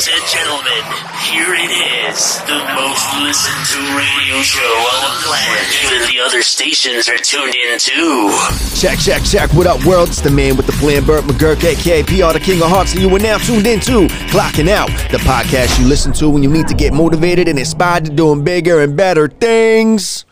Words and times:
Ladies 0.00 0.18
and 0.18 0.30
gentlemen, 0.30 0.82
here 1.28 1.54
it 1.54 2.08
is, 2.08 2.38
the 2.46 2.56
most 2.74 3.04
listened 3.20 3.66
to 3.66 3.78
radio 3.98 4.40
show 4.40 4.62
on 4.62 5.04
the 5.04 5.26
planet. 5.26 5.68
Even 5.84 6.08
the 6.08 6.24
other 6.24 6.40
stations 6.40 7.06
are 7.06 7.18
tuned 7.18 7.54
in 7.54 7.78
too. 7.78 8.32
Check, 8.74 8.98
check, 8.98 9.22
check. 9.24 9.52
What 9.52 9.66
up, 9.66 9.84
world? 9.84 10.08
It's 10.08 10.22
the 10.22 10.30
man 10.30 10.56
with 10.56 10.64
the 10.64 10.72
plan, 10.72 11.04
Burt 11.04 11.24
McGurk, 11.24 11.62
aka 11.62 12.02
PR, 12.04 12.32
the 12.32 12.42
King 12.42 12.62
of 12.62 12.70
Hearts, 12.70 12.94
and 12.94 13.02
you 13.02 13.14
are 13.14 13.18
now 13.18 13.36
tuned 13.36 13.66
into 13.66 14.08
Clocking 14.32 14.70
Out, 14.70 14.88
the 15.10 15.18
podcast 15.18 15.78
you 15.78 15.86
listen 15.86 16.14
to 16.14 16.30
when 16.30 16.42
you 16.42 16.48
need 16.48 16.66
to 16.68 16.74
get 16.74 16.94
motivated 16.94 17.46
and 17.46 17.58
inspired 17.58 18.06
to 18.06 18.10
doing 18.10 18.42
bigger 18.42 18.80
and 18.80 18.96
better 18.96 19.28
things. 19.28 20.24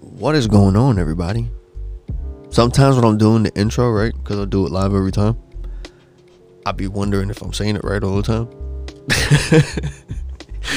What 0.00 0.34
is 0.34 0.46
going 0.46 0.76
on, 0.76 0.98
everybody? 0.98 1.48
Sometimes 2.50 2.96
when 2.96 3.06
I'm 3.06 3.16
doing 3.16 3.44
the 3.44 3.58
intro, 3.58 3.90
right, 3.90 4.12
because 4.12 4.38
I 4.38 4.44
do 4.44 4.66
it 4.66 4.70
live 4.70 4.92
every 4.92 5.12
time, 5.12 5.38
I'll 6.66 6.72
be 6.72 6.88
wondering 6.88 7.30
if 7.30 7.40
I'm 7.40 7.52
saying 7.52 7.76
it 7.76 7.84
right 7.84 8.02
all 8.02 8.20
the 8.20 8.22
time. 8.22 8.48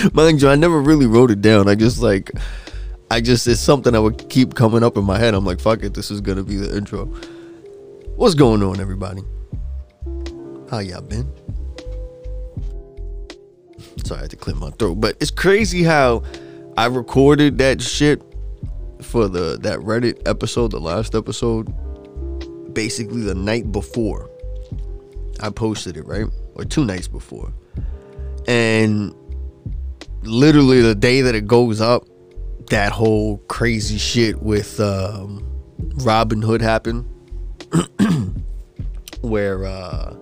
Mind 0.13 0.41
you, 0.41 0.49
I 0.49 0.55
never 0.55 0.79
really 0.81 1.05
wrote 1.05 1.29
it 1.29 1.41
down. 1.41 1.67
I 1.67 1.75
just 1.75 2.01
like, 2.01 2.31
I 3.11 3.19
just, 3.19 3.47
it's 3.47 3.59
something 3.59 3.93
that 3.93 4.01
would 4.01 4.29
keep 4.29 4.55
coming 4.55 4.83
up 4.83 4.95
in 4.97 5.03
my 5.03 5.19
head. 5.19 5.33
I'm 5.33 5.45
like, 5.45 5.59
fuck 5.59 5.83
it, 5.83 5.93
this 5.93 6.09
is 6.09 6.21
gonna 6.21 6.43
be 6.43 6.55
the 6.55 6.75
intro. 6.75 7.05
What's 8.15 8.35
going 8.35 8.63
on, 8.63 8.79
everybody? 8.79 9.23
How 10.69 10.79
y'all 10.79 11.01
been? 11.01 11.29
Sorry, 14.05 14.19
I 14.19 14.21
had 14.23 14.31
to 14.31 14.37
clear 14.37 14.55
my 14.55 14.69
throat. 14.71 14.95
But 14.95 15.17
it's 15.19 15.31
crazy 15.31 15.83
how 15.83 16.23
I 16.77 16.85
recorded 16.85 17.57
that 17.57 17.81
shit 17.81 18.21
for 19.01 19.27
the 19.27 19.57
that 19.61 19.79
Reddit 19.79 20.21
episode, 20.27 20.71
the 20.71 20.79
last 20.79 21.13
episode, 21.13 21.65
basically 22.73 23.21
the 23.21 23.35
night 23.35 23.71
before 23.71 24.29
I 25.43 25.49
posted 25.49 25.97
it, 25.97 26.05
right? 26.05 26.25
Or 26.55 26.65
two 26.65 26.85
nights 26.85 27.07
before. 27.07 27.53
And 28.47 29.13
literally 30.23 30.81
the 30.81 30.95
day 30.95 31.21
that 31.21 31.35
it 31.35 31.47
goes 31.47 31.81
up, 31.81 32.05
that 32.69 32.91
whole 32.91 33.37
crazy 33.49 33.97
shit 33.97 34.41
with 34.41 34.79
um, 34.79 35.47
Robinhood 35.97 36.61
happened. 36.61 37.09
where 39.23 39.65
uh, 39.65 40.15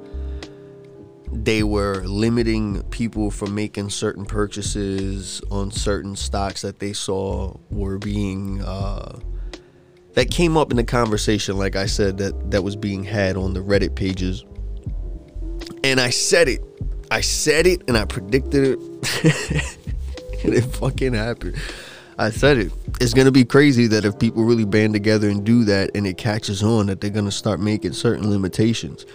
they 1.31 1.63
were 1.63 2.03
limiting 2.05 2.83
people 2.83 3.31
from 3.31 3.55
making 3.55 3.89
certain 3.89 4.25
purchases 4.25 5.41
on 5.49 5.71
certain 5.71 6.15
stocks 6.15 6.61
that 6.61 6.79
they 6.79 6.93
saw 6.93 7.53
were 7.71 7.97
being 7.97 8.61
uh, 8.61 9.19
that 10.13 10.29
came 10.29 10.55
up 10.55 10.69
in 10.69 10.77
the 10.77 10.83
conversation 10.83 11.57
like 11.57 11.75
i 11.75 11.85
said 11.85 12.17
that 12.17 12.51
that 12.51 12.63
was 12.63 12.75
being 12.75 13.03
had 13.03 13.35
on 13.35 13.53
the 13.53 13.59
reddit 13.59 13.95
pages 13.95 14.45
and 15.83 15.99
I 15.99 16.09
said 16.09 16.47
it. 16.47 16.61
I 17.09 17.21
said 17.21 17.67
it 17.67 17.83
and 17.87 17.97
I 17.97 18.05
predicted 18.05 18.63
it. 18.63 18.79
and 20.43 20.53
it 20.53 20.61
fucking 20.61 21.13
happened. 21.13 21.55
I 22.17 22.29
said 22.29 22.57
it. 22.57 22.71
It's 22.99 23.13
gonna 23.13 23.31
be 23.31 23.45
crazy 23.45 23.87
that 23.87 24.05
if 24.05 24.19
people 24.19 24.43
really 24.43 24.65
band 24.65 24.93
together 24.93 25.29
and 25.29 25.43
do 25.43 25.63
that 25.65 25.91
and 25.95 26.05
it 26.05 26.17
catches 26.17 26.61
on 26.63 26.87
that 26.87 27.01
they're 27.01 27.09
gonna 27.09 27.31
start 27.31 27.59
making 27.59 27.93
certain 27.93 28.29
limitations. 28.29 29.05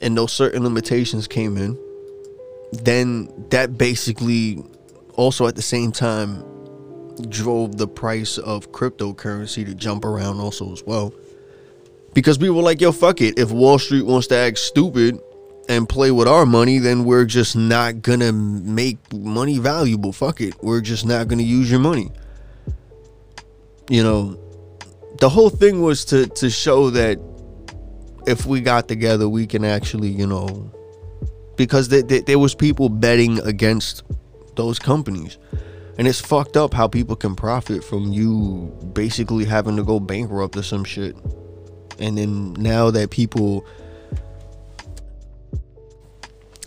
And 0.00 0.16
those 0.16 0.32
certain 0.32 0.62
limitations 0.62 1.26
came 1.26 1.56
in, 1.56 1.78
then 2.72 3.28
that 3.50 3.76
basically 3.76 4.64
also 5.14 5.46
at 5.46 5.56
the 5.56 5.62
same 5.62 5.92
time 5.92 6.44
drove 7.28 7.76
the 7.76 7.88
price 7.88 8.38
of 8.38 8.72
cryptocurrency 8.72 9.66
to 9.66 9.74
jump 9.74 10.04
around 10.04 10.40
also 10.40 10.72
as 10.72 10.82
well. 10.84 11.12
Because 12.14 12.38
people 12.38 12.56
were 12.56 12.62
like, 12.62 12.80
yo, 12.80 12.92
fuck 12.92 13.20
it. 13.20 13.38
If 13.38 13.50
Wall 13.50 13.78
Street 13.78 14.06
wants 14.06 14.28
to 14.28 14.36
act 14.36 14.58
stupid 14.58 15.20
and 15.68 15.88
play 15.88 16.10
with 16.10 16.26
our 16.26 16.46
money, 16.46 16.78
then 16.78 17.04
we're 17.04 17.24
just 17.24 17.56
not 17.56 18.02
gonna 18.02 18.32
make 18.32 18.98
money 19.12 19.58
valuable. 19.58 20.12
Fuck 20.12 20.40
it. 20.40 20.54
We're 20.62 20.80
just 20.80 21.06
not 21.06 21.28
gonna 21.28 21.42
use 21.42 21.70
your 21.70 21.80
money. 21.80 22.10
You 23.88 24.02
know, 24.02 24.38
the 25.18 25.28
whole 25.28 25.50
thing 25.50 25.82
was 25.82 26.04
to 26.06 26.26
to 26.26 26.50
show 26.50 26.90
that 26.90 27.18
if 28.26 28.46
we 28.46 28.60
got 28.60 28.88
together, 28.88 29.28
we 29.28 29.46
can 29.46 29.64
actually, 29.64 30.08
you 30.08 30.26
know, 30.26 30.70
because 31.56 31.88
there, 31.88 32.02
there, 32.02 32.22
there 32.22 32.38
was 32.38 32.54
people 32.54 32.88
betting 32.88 33.38
against 33.40 34.02
those 34.56 34.78
companies. 34.78 35.38
And 35.98 36.08
it's 36.08 36.20
fucked 36.20 36.56
up 36.56 36.72
how 36.72 36.88
people 36.88 37.16
can 37.16 37.36
profit 37.36 37.84
from 37.84 38.12
you 38.12 38.74
basically 38.94 39.44
having 39.44 39.76
to 39.76 39.82
go 39.82 40.00
bankrupt 40.00 40.56
or 40.56 40.62
some 40.62 40.84
shit. 40.84 41.14
And 41.98 42.16
then 42.16 42.54
now 42.54 42.90
that 42.90 43.10
people 43.10 43.66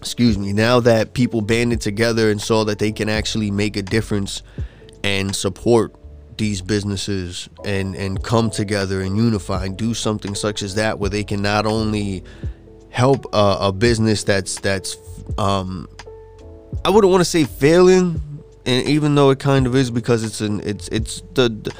excuse 0.03 0.37
me, 0.37 0.51
now 0.51 0.81
that 0.81 1.13
people 1.13 1.39
banded 1.39 1.79
together 1.79 2.29
and 2.29 2.41
saw 2.41 2.65
that 2.65 2.77
they 2.77 2.91
can 2.91 3.07
actually 3.07 3.49
make 3.49 3.77
a 3.77 3.81
difference 3.81 4.43
and 5.01 5.33
support 5.33 5.95
these 6.37 6.61
businesses 6.61 7.47
and 7.63 7.95
and 7.95 8.21
come 8.21 8.49
together 8.49 8.99
and 8.99 9.15
unify 9.15 9.63
and 9.63 9.77
do 9.77 9.93
something 9.93 10.35
such 10.35 10.61
as 10.61 10.75
that 10.75 10.99
where 10.99 11.09
they 11.09 11.23
can 11.23 11.41
not 11.41 11.65
only 11.65 12.21
help 12.89 13.25
a, 13.33 13.57
a 13.61 13.71
business 13.71 14.25
that's 14.25 14.59
that's 14.59 14.97
um 15.37 15.87
I 16.83 16.89
wouldn't 16.89 17.11
want 17.11 17.21
to 17.21 17.29
say 17.29 17.45
failing 17.45 18.21
and 18.65 18.87
even 18.87 19.15
though 19.15 19.29
it 19.29 19.39
kind 19.39 19.65
of 19.67 19.75
is 19.75 19.89
because 19.89 20.25
it's 20.25 20.41
an 20.41 20.59
it's 20.61 20.89
it's 20.89 21.21
the, 21.33 21.47
the 21.47 21.73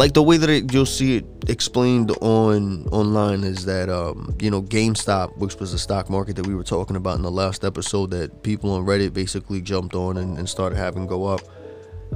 like 0.00 0.14
the 0.14 0.22
way 0.22 0.38
that 0.38 0.48
it, 0.48 0.72
you'll 0.72 0.86
see 0.86 1.16
it 1.16 1.26
explained 1.46 2.10
on 2.22 2.86
online 2.86 3.44
is 3.44 3.66
that 3.66 3.90
um, 3.90 4.34
you 4.40 4.50
know 4.50 4.62
GameStop, 4.62 5.36
which 5.36 5.56
was 5.56 5.72
the 5.72 5.78
stock 5.78 6.08
market 6.08 6.36
that 6.36 6.46
we 6.46 6.54
were 6.54 6.64
talking 6.64 6.96
about 6.96 7.16
in 7.16 7.22
the 7.22 7.30
last 7.30 7.66
episode, 7.66 8.10
that 8.12 8.42
people 8.42 8.72
on 8.72 8.86
Reddit 8.86 9.12
basically 9.12 9.60
jumped 9.60 9.94
on 9.94 10.16
and, 10.16 10.38
and 10.38 10.48
started 10.48 10.76
having 10.76 11.06
go 11.06 11.26
up. 11.26 11.42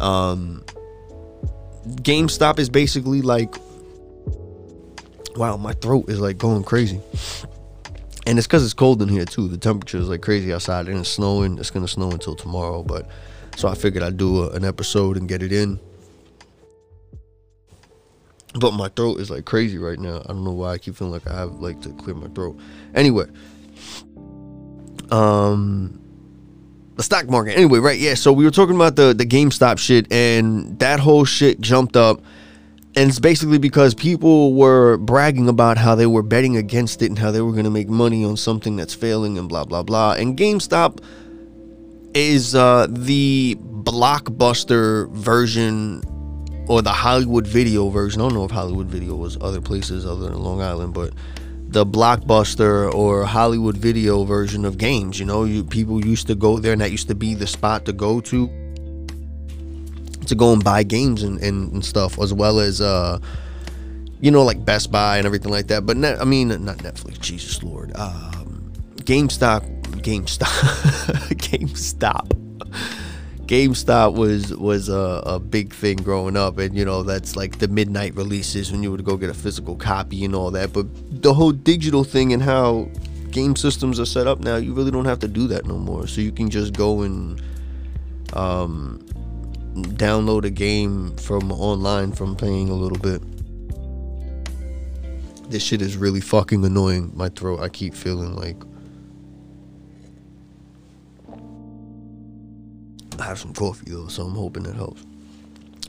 Um, 0.01 0.65
GameStop 2.01 2.59
is 2.59 2.71
basically 2.71 3.21
like, 3.21 3.55
wow, 5.37 5.59
my 5.59 5.75
throat 5.75 6.09
is 6.09 6.21
like 6.21 6.39
going 6.39 6.65
crazy, 6.65 7.03
and 8.27 8.39
it's 8.39 8.47
because 8.47 8.65
it's 8.65 8.73
cold 8.73 9.03
in 9.03 9.11
here 9.11 9.27
too. 9.27 9.47
The 9.47 9.59
temperature 9.59 9.99
is 9.99 10.09
like 10.09 10.23
crazy 10.23 10.55
outside, 10.55 10.89
and 10.89 11.01
it's 11.01 11.11
snowing. 11.11 11.59
It's 11.59 11.69
gonna 11.69 11.87
snow 11.87 12.11
until 12.11 12.35
tomorrow, 12.35 12.83
but 12.83 13.11
so 13.57 13.69
I 13.69 13.75
figured 13.75 14.03
I'd 14.03 14.17
do 14.17 14.45
a, 14.45 14.53
an 14.53 14.65
episode 14.65 15.19
and 15.19 15.29
get 15.29 15.43
it 15.43 15.53
in 15.53 15.79
but 18.55 18.73
my 18.73 18.89
throat 18.89 19.21
is 19.21 19.31
like 19.31 19.45
crazy 19.45 19.79
right 19.79 19.99
now. 19.99 20.19
I 20.25 20.29
don't 20.29 20.45
know 20.45 20.53
why 20.53 20.73
I 20.73 20.79
keep 20.79 20.97
feeling 20.97 21.13
like 21.13 21.27
I 21.27 21.35
have 21.35 21.55
like 21.55 21.81
to 21.83 21.93
clear 21.95 22.15
my 22.15 22.29
throat. 22.29 22.59
Anyway, 22.95 23.27
um, 25.11 26.01
the 26.97 27.03
stock 27.03 27.29
market. 27.29 27.57
Anyway, 27.57 27.81
right? 27.81 27.99
Yeah. 27.99 28.15
So 28.15 28.33
we 28.33 28.45
were 28.45 28.51
talking 28.51 28.77
about 28.77 28.97
the 28.97 29.13
the 29.13 29.27
GameStop 29.27 29.79
shit, 29.79 30.11
and 30.13 30.79
that 30.79 31.01
whole 31.01 31.25
shit 31.25 31.61
jumped 31.61 31.97
up. 31.97 32.23
And 32.97 33.11
it's 33.11 33.19
basically 33.19 33.59
because 33.59 33.93
people 33.93 34.55
were 34.55 34.99
bragging 34.99 35.49
about 35.49 35.79
how 35.79 35.97
they 35.97 36.07
were 36.07 36.23
betting 36.23 36.57
against 36.57 37.03
it 37.03 37.07
and 37.07 37.19
how 37.19 37.33
they 37.33 37.41
were 37.41 37.51
going 37.51 37.65
to 37.65 37.71
make 37.71 37.89
money 37.89 38.25
on 38.25 38.37
something 38.37 38.77
that's 38.77 38.95
failing 38.95 39.37
and 39.37 39.49
blah 39.49 39.65
blah 39.65 39.83
blah. 39.83 40.13
And 40.13 40.39
GameStop 40.39 41.01
is 42.15 42.55
uh, 42.55 42.87
the 42.89 43.57
blockbuster 43.61 45.11
version 45.11 46.03
or 46.69 46.83
the 46.83 46.93
Hollywood 46.93 47.47
Video 47.47 47.89
version. 47.89 48.21
I 48.21 48.25
don't 48.25 48.35
know 48.35 48.45
if 48.45 48.51
Hollywood 48.51 48.87
Video 48.87 49.15
was 49.15 49.37
other 49.41 49.61
places 49.61 50.07
other 50.07 50.31
than 50.31 50.39
Long 50.43 50.63
Island, 50.63 50.95
but 50.95 51.13
the 51.69 51.85
blockbuster 51.85 52.93
or 52.95 53.25
Hollywood 53.25 53.77
Video 53.77 54.25
version 54.25 54.65
of 54.65 54.79
games. 54.79 55.19
You 55.19 55.27
know, 55.27 55.45
you 55.45 55.65
people 55.65 56.05
used 56.05 56.27
to 56.29 56.35
go 56.35 56.59
there, 56.59 56.73
and 56.73 56.81
that 56.81 56.91
used 56.91 57.09
to 57.09 57.15
be 57.15 57.35
the 57.35 57.47
spot 57.47 57.85
to 57.87 57.93
go 57.93 58.21
to 58.21 58.49
to 60.27 60.35
go 60.35 60.55
and 60.55 60.65
buy 60.65 60.83
games 60.83 61.23
and, 61.23 61.39
and, 61.41 61.71
and 61.73 61.85
stuff, 61.85 62.19
as 62.19 62.33
well 62.33 62.59
as 62.59 62.81
uh, 62.81 63.19
you 64.21 64.31
know, 64.31 64.43
like 64.43 64.65
Best 64.65 64.91
Buy 64.91 65.19
and 65.19 65.27
everything 65.27 65.51
like 65.51 65.67
that. 65.67 65.85
But 65.85 65.99
net, 65.99 66.21
I 66.21 66.25
mean, 66.25 66.49
not 66.49 66.79
Netflix. 66.79 67.21
Jesus 67.21 67.63
Lord, 67.63 67.95
um, 67.97 68.73
GameStop, 68.97 69.83
GameStop, 70.01 70.47
GameStop. 71.35 73.04
GameStop 73.55 74.15
was 74.15 74.53
was 74.57 74.89
a, 74.89 75.23
a, 75.25 75.39
big 75.39 75.73
thing 75.73 75.99
growing 75.99 76.37
up, 76.37 76.59
and 76.59 76.77
you 76.77 76.85
know 76.85 77.05
that's 77.05 77.37
like 77.37 77.61
the 77.61 77.69
midnight 77.69 78.17
releases 78.17 78.73
when 78.73 78.83
you 78.83 78.91
would 78.91 79.05
go 79.05 79.17
get 79.17 79.31
a 79.31 79.35
physical 79.35 79.77
copy 79.77 80.25
and 80.25 80.35
all 80.35 80.51
that. 80.51 80.73
But 80.73 80.87
the 81.23 81.33
whole 81.33 81.53
digital 81.53 82.03
thing 82.03 82.33
and 82.33 82.43
how 82.43 82.89
game 83.31 83.55
systems 83.55 84.01
are 84.01 84.07
set 84.07 84.27
up 84.27 84.41
now, 84.41 84.57
you 84.57 84.75
really 84.75 84.91
don't 84.91 85.05
have 85.05 85.21
to 85.21 85.29
do 85.29 85.47
that 85.47 85.67
no 85.67 85.79
more. 85.79 86.09
So 86.09 86.21
you 86.21 86.33
can 86.33 86.51
just 86.51 86.73
go 86.73 87.03
and 87.03 87.41
um, 88.33 88.99
download 89.75 90.45
a 90.45 90.51
game 90.51 91.17
from 91.19 91.53
online 91.53 92.11
from 92.11 92.35
playing 92.35 92.71
a 92.71 92.75
little 92.75 92.99
bit. 92.99 93.23
This 95.49 95.63
shit 95.63 95.81
is 95.81 95.97
really 95.97 96.21
fucking 96.21 96.65
annoying. 96.65 97.13
My 97.15 97.29
throat, 97.29 97.61
I 97.61 97.69
keep 97.69 97.95
feeling 97.95 98.35
like 98.35 98.57
I 103.21 103.25
have 103.25 103.39
some 103.39 103.55
coffee 103.55 103.91
though, 103.91 104.09
so 104.09 104.25
I'm 104.25 104.35
hoping 104.35 104.67
it 104.67 104.75
helps. 104.75 105.05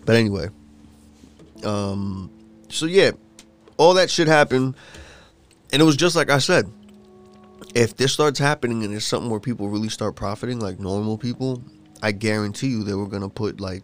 But 0.06 0.16
anyway, 0.16 0.50
um, 1.63 2.30
so 2.69 2.86
yeah, 2.86 3.12
all 3.77 3.94
that 3.95 4.10
shit 4.12 4.27
happened, 4.27 4.75
and 5.74 5.81
it 5.81 5.86
was 5.86 5.98
just 5.98 6.16
like 6.16 6.30
I 6.30 6.39
said. 6.39 6.66
if 7.75 7.95
this 7.98 8.13
starts 8.13 8.39
happening 8.39 8.83
and 8.83 8.94
it's 8.94 9.06
something 9.06 9.30
where 9.30 9.39
people 9.39 9.69
really 9.69 9.89
start 9.89 10.16
profiting, 10.16 10.60
like 10.60 10.80
normal 10.80 11.18
people, 11.18 11.62
I 12.01 12.12
guarantee 12.13 12.68
you 12.68 12.83
they 12.83 12.94
were 12.94 13.07
gonna 13.07 13.30
put 13.30 13.60
like 13.60 13.83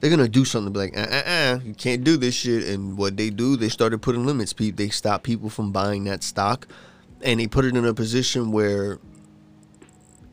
they're 0.00 0.10
gonna 0.10 0.28
do 0.28 0.44
something 0.44 0.72
to 0.72 0.78
be 0.78 0.86
like, 0.86 0.96
uh, 0.96 1.10
uh, 1.10 1.30
uh, 1.30 1.58
you 1.64 1.74
can't 1.74 2.04
do 2.04 2.16
this 2.16 2.34
shit. 2.34 2.68
And 2.68 2.96
what 2.96 3.16
they 3.16 3.30
do, 3.30 3.56
they 3.56 3.68
started 3.68 4.02
putting 4.02 4.26
limits. 4.26 4.52
People, 4.52 4.76
they 4.76 4.90
stop 4.90 5.22
people 5.22 5.50
from 5.50 5.72
buying 5.72 6.04
that 6.04 6.22
stock, 6.22 6.68
and 7.22 7.40
they 7.40 7.46
put 7.46 7.64
it 7.64 7.76
in 7.76 7.84
a 7.84 7.94
position 7.94 8.52
where 8.52 8.98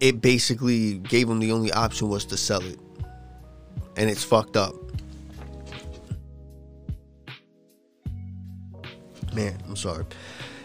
it 0.04 0.20
basically 0.20 0.96
gave 0.96 1.30
them 1.30 1.40
the 1.40 1.54
only 1.54 1.72
option 1.72 2.10
was 2.10 2.26
to 2.26 2.36
sell 2.36 2.62
it, 2.62 2.78
and 3.96 4.10
it's 4.10 4.22
fucked 4.22 4.58
up. 4.58 4.76
Man, 9.34 9.58
I'm 9.66 9.78
sorry. 9.78 10.04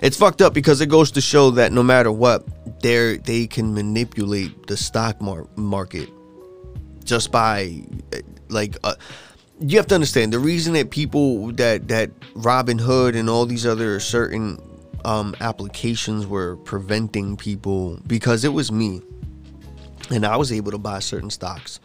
It's 0.02 0.16
fucked 0.16 0.42
up 0.42 0.54
because 0.54 0.80
it 0.80 0.88
goes 0.88 1.12
to 1.12 1.20
show 1.20 1.52
that 1.52 1.70
no 1.70 1.84
matter 1.84 2.10
what, 2.10 2.48
they 2.82 3.18
they 3.18 3.46
can 3.46 3.72
manipulate 3.72 4.66
the 4.66 4.76
stock 4.76 5.20
mar- 5.20 5.46
market 5.54 6.08
just 7.04 7.30
by 7.30 7.80
like 8.48 8.76
uh, 8.82 8.96
you 9.60 9.76
have 9.76 9.86
to 9.86 9.94
understand 9.94 10.32
the 10.32 10.40
reason 10.40 10.72
that 10.72 10.90
people 10.90 11.52
that 11.52 11.86
that 11.86 12.10
Robinhood 12.34 13.14
and 13.14 13.30
all 13.30 13.46
these 13.46 13.64
other 13.64 14.00
certain 14.00 14.60
um, 15.04 15.36
applications 15.40 16.26
were 16.26 16.56
preventing 16.56 17.36
people 17.36 18.00
because 18.04 18.44
it 18.44 18.52
was 18.52 18.72
me 18.72 19.00
and 20.10 20.26
I 20.26 20.36
was 20.36 20.52
able 20.52 20.72
to 20.72 20.78
buy 20.78 20.98
certain 21.00 21.30
stocks 21.30 21.80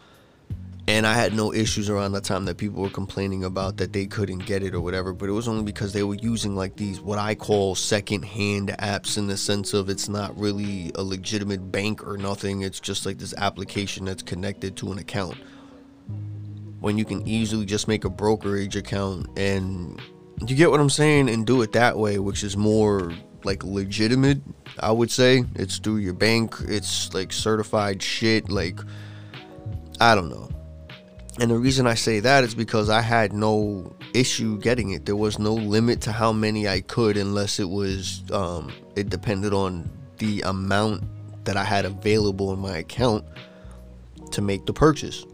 and 0.86 1.06
I 1.06 1.14
had 1.14 1.32
no 1.32 1.52
issues 1.52 1.88
around 1.88 2.12
the 2.12 2.20
time 2.20 2.44
that 2.44 2.58
people 2.58 2.82
were 2.82 2.90
complaining 2.90 3.44
about 3.44 3.78
that 3.78 3.92
they 3.94 4.06
couldn't 4.06 4.40
get 4.40 4.62
it 4.62 4.74
or 4.74 4.80
whatever. 4.80 5.14
But 5.14 5.30
it 5.30 5.32
was 5.32 5.48
only 5.48 5.62
because 5.62 5.94
they 5.94 6.02
were 6.02 6.16
using 6.16 6.54
like 6.54 6.76
these 6.76 7.00
what 7.00 7.18
I 7.18 7.34
call 7.34 7.74
second-hand 7.74 8.68
apps 8.78 9.16
in 9.16 9.26
the 9.26 9.36
sense 9.36 9.72
of 9.72 9.88
it's 9.88 10.08
not 10.08 10.38
really 10.38 10.92
a 10.94 11.02
legitimate 11.02 11.72
bank 11.72 12.06
or 12.06 12.18
nothing. 12.18 12.62
It's 12.62 12.80
just 12.80 13.06
like 13.06 13.18
this 13.18 13.32
application 13.38 14.04
that's 14.04 14.22
connected 14.22 14.76
to 14.78 14.92
an 14.92 14.98
account. 14.98 15.36
When 16.80 16.98
you 16.98 17.06
can 17.06 17.26
easily 17.26 17.64
just 17.64 17.88
make 17.88 18.04
a 18.04 18.10
brokerage 18.10 18.76
account 18.76 19.38
and 19.38 19.98
you 20.46 20.54
get 20.54 20.70
what 20.70 20.80
I'm 20.80 20.90
saying 20.90 21.30
and 21.30 21.46
do 21.46 21.62
it 21.62 21.72
that 21.72 21.96
way, 21.96 22.18
which 22.18 22.44
is 22.44 22.58
more 22.58 23.10
like 23.44 23.62
legitimate. 23.64 24.40
I 24.80 24.92
would 24.92 25.10
say 25.10 25.44
it's 25.54 25.78
through 25.78 25.98
your 25.98 26.14
bank. 26.14 26.56
It's 26.66 27.12
like 27.14 27.32
certified 27.32 28.02
shit. 28.02 28.50
Like 28.50 28.80
I 30.00 30.14
don't 30.14 30.28
know. 30.28 30.48
And 31.40 31.50
the 31.50 31.58
reason 31.58 31.86
I 31.86 31.94
say 31.94 32.20
that 32.20 32.44
is 32.44 32.54
because 32.54 32.88
I 32.88 33.00
had 33.00 33.32
no 33.32 33.94
issue 34.14 34.58
getting 34.58 34.90
it. 34.90 35.04
There 35.04 35.16
was 35.16 35.38
no 35.38 35.54
limit 35.54 36.00
to 36.02 36.12
how 36.12 36.32
many 36.32 36.68
I 36.68 36.80
could, 36.80 37.16
unless 37.16 37.58
it 37.58 37.68
was, 37.68 38.22
um, 38.30 38.72
it 38.94 39.08
depended 39.08 39.52
on 39.52 39.90
the 40.18 40.42
amount 40.42 41.02
that 41.44 41.56
I 41.56 41.64
had 41.64 41.84
available 41.84 42.52
in 42.52 42.60
my 42.60 42.78
account 42.78 43.24
to 44.30 44.42
make 44.42 44.64
the 44.66 44.72
purchase. 44.72 45.24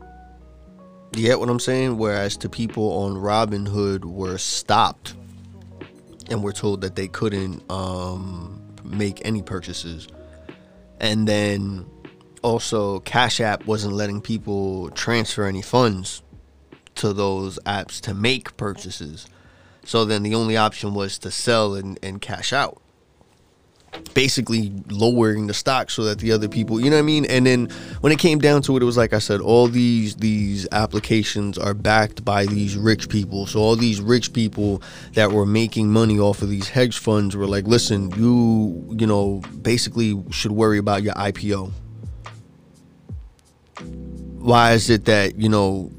You 1.15 1.23
get 1.27 1.39
what 1.39 1.51
I'm 1.51 1.61
saying? 1.61 1.99
Whereas 1.99 2.37
to 2.39 2.49
people 2.49 2.93
on 3.03 3.15
Robinhood 3.15 4.05
were 4.05 4.39
stopped 4.39 5.15
and 6.31 6.43
were 6.43 6.53
told 6.53 6.81
that 6.81 6.97
they 6.97 7.09
couldn't 7.09 7.62
um, 7.71 8.62
make 8.85 9.21
any 9.25 9.43
purchases. 9.43 10.09
And 11.00 11.27
then 11.27 11.87
also 12.43 13.00
Cash 13.00 13.41
App 13.41 13.67
wasn't 13.67 13.94
letting 13.94 14.21
people 14.21 14.91
transfer 14.91 15.47
any 15.47 15.62
funds 15.62 16.23
to 16.97 17.12
those 17.12 17.59
apps 17.67 18.00
to 18.03 18.15
make 18.15 18.56
purchases. 18.56 19.27
So 19.85 20.05
then 20.05 20.23
the 20.23 20.35
only 20.35 20.56
option 20.56 20.94
was 20.94 21.19
to 21.19 21.31
sell 21.31 21.75
and, 21.75 21.99
and 22.03 22.21
cash 22.21 22.53
out. 22.53 22.81
Basically 24.15 24.73
lowering 24.89 25.47
the 25.47 25.55
stock 25.55 25.91
so 25.91 26.05
that 26.05 26.19
the 26.19 26.33
other 26.33 26.49
people, 26.49 26.81
you 26.81 26.91
know 26.91 26.97
what 26.97 27.01
I 27.01 27.07
mean? 27.07 27.25
And 27.27 27.47
then 27.47 27.69
when 28.01 28.13
it 28.13 28.19
came 28.19 28.39
down 28.39 28.63
to 28.63 28.77
it, 28.77 28.83
it 28.83 28.85
was 28.85 28.97
like 28.97 29.13
I 29.13 29.19
said, 29.19 29.41
all 29.41 29.69
these 29.69 30.17
these 30.17 30.67
applications 30.73 31.59
are 31.59 31.75
backed 31.75 32.25
by 32.25 32.47
these 32.47 32.77
rich 32.77 33.09
people. 33.09 33.47
So 33.47 33.61
all 33.61 33.77
these 33.77 34.01
rich 34.01 34.33
people 34.33 34.83
that 35.15 35.33
were 35.33 35.47
making 35.47 35.91
money 35.91 36.19
off 36.19 36.43
of 36.43 36.51
these 36.51 36.69
hedge 36.69 36.99
funds 36.99 37.37
were 37.37 37.47
like, 37.47 37.67
listen, 37.67 38.11
you 38.13 38.97
you 38.99 39.07
know, 39.07 39.43
basically 39.63 40.21
should 40.31 40.53
worry 40.53 40.79
about 40.79 41.03
your 41.03 41.15
IPO 41.15 41.73
why 44.41 44.73
is 44.73 44.89
it 44.89 45.05
that 45.05 45.37
you 45.37 45.49
know 45.49 45.91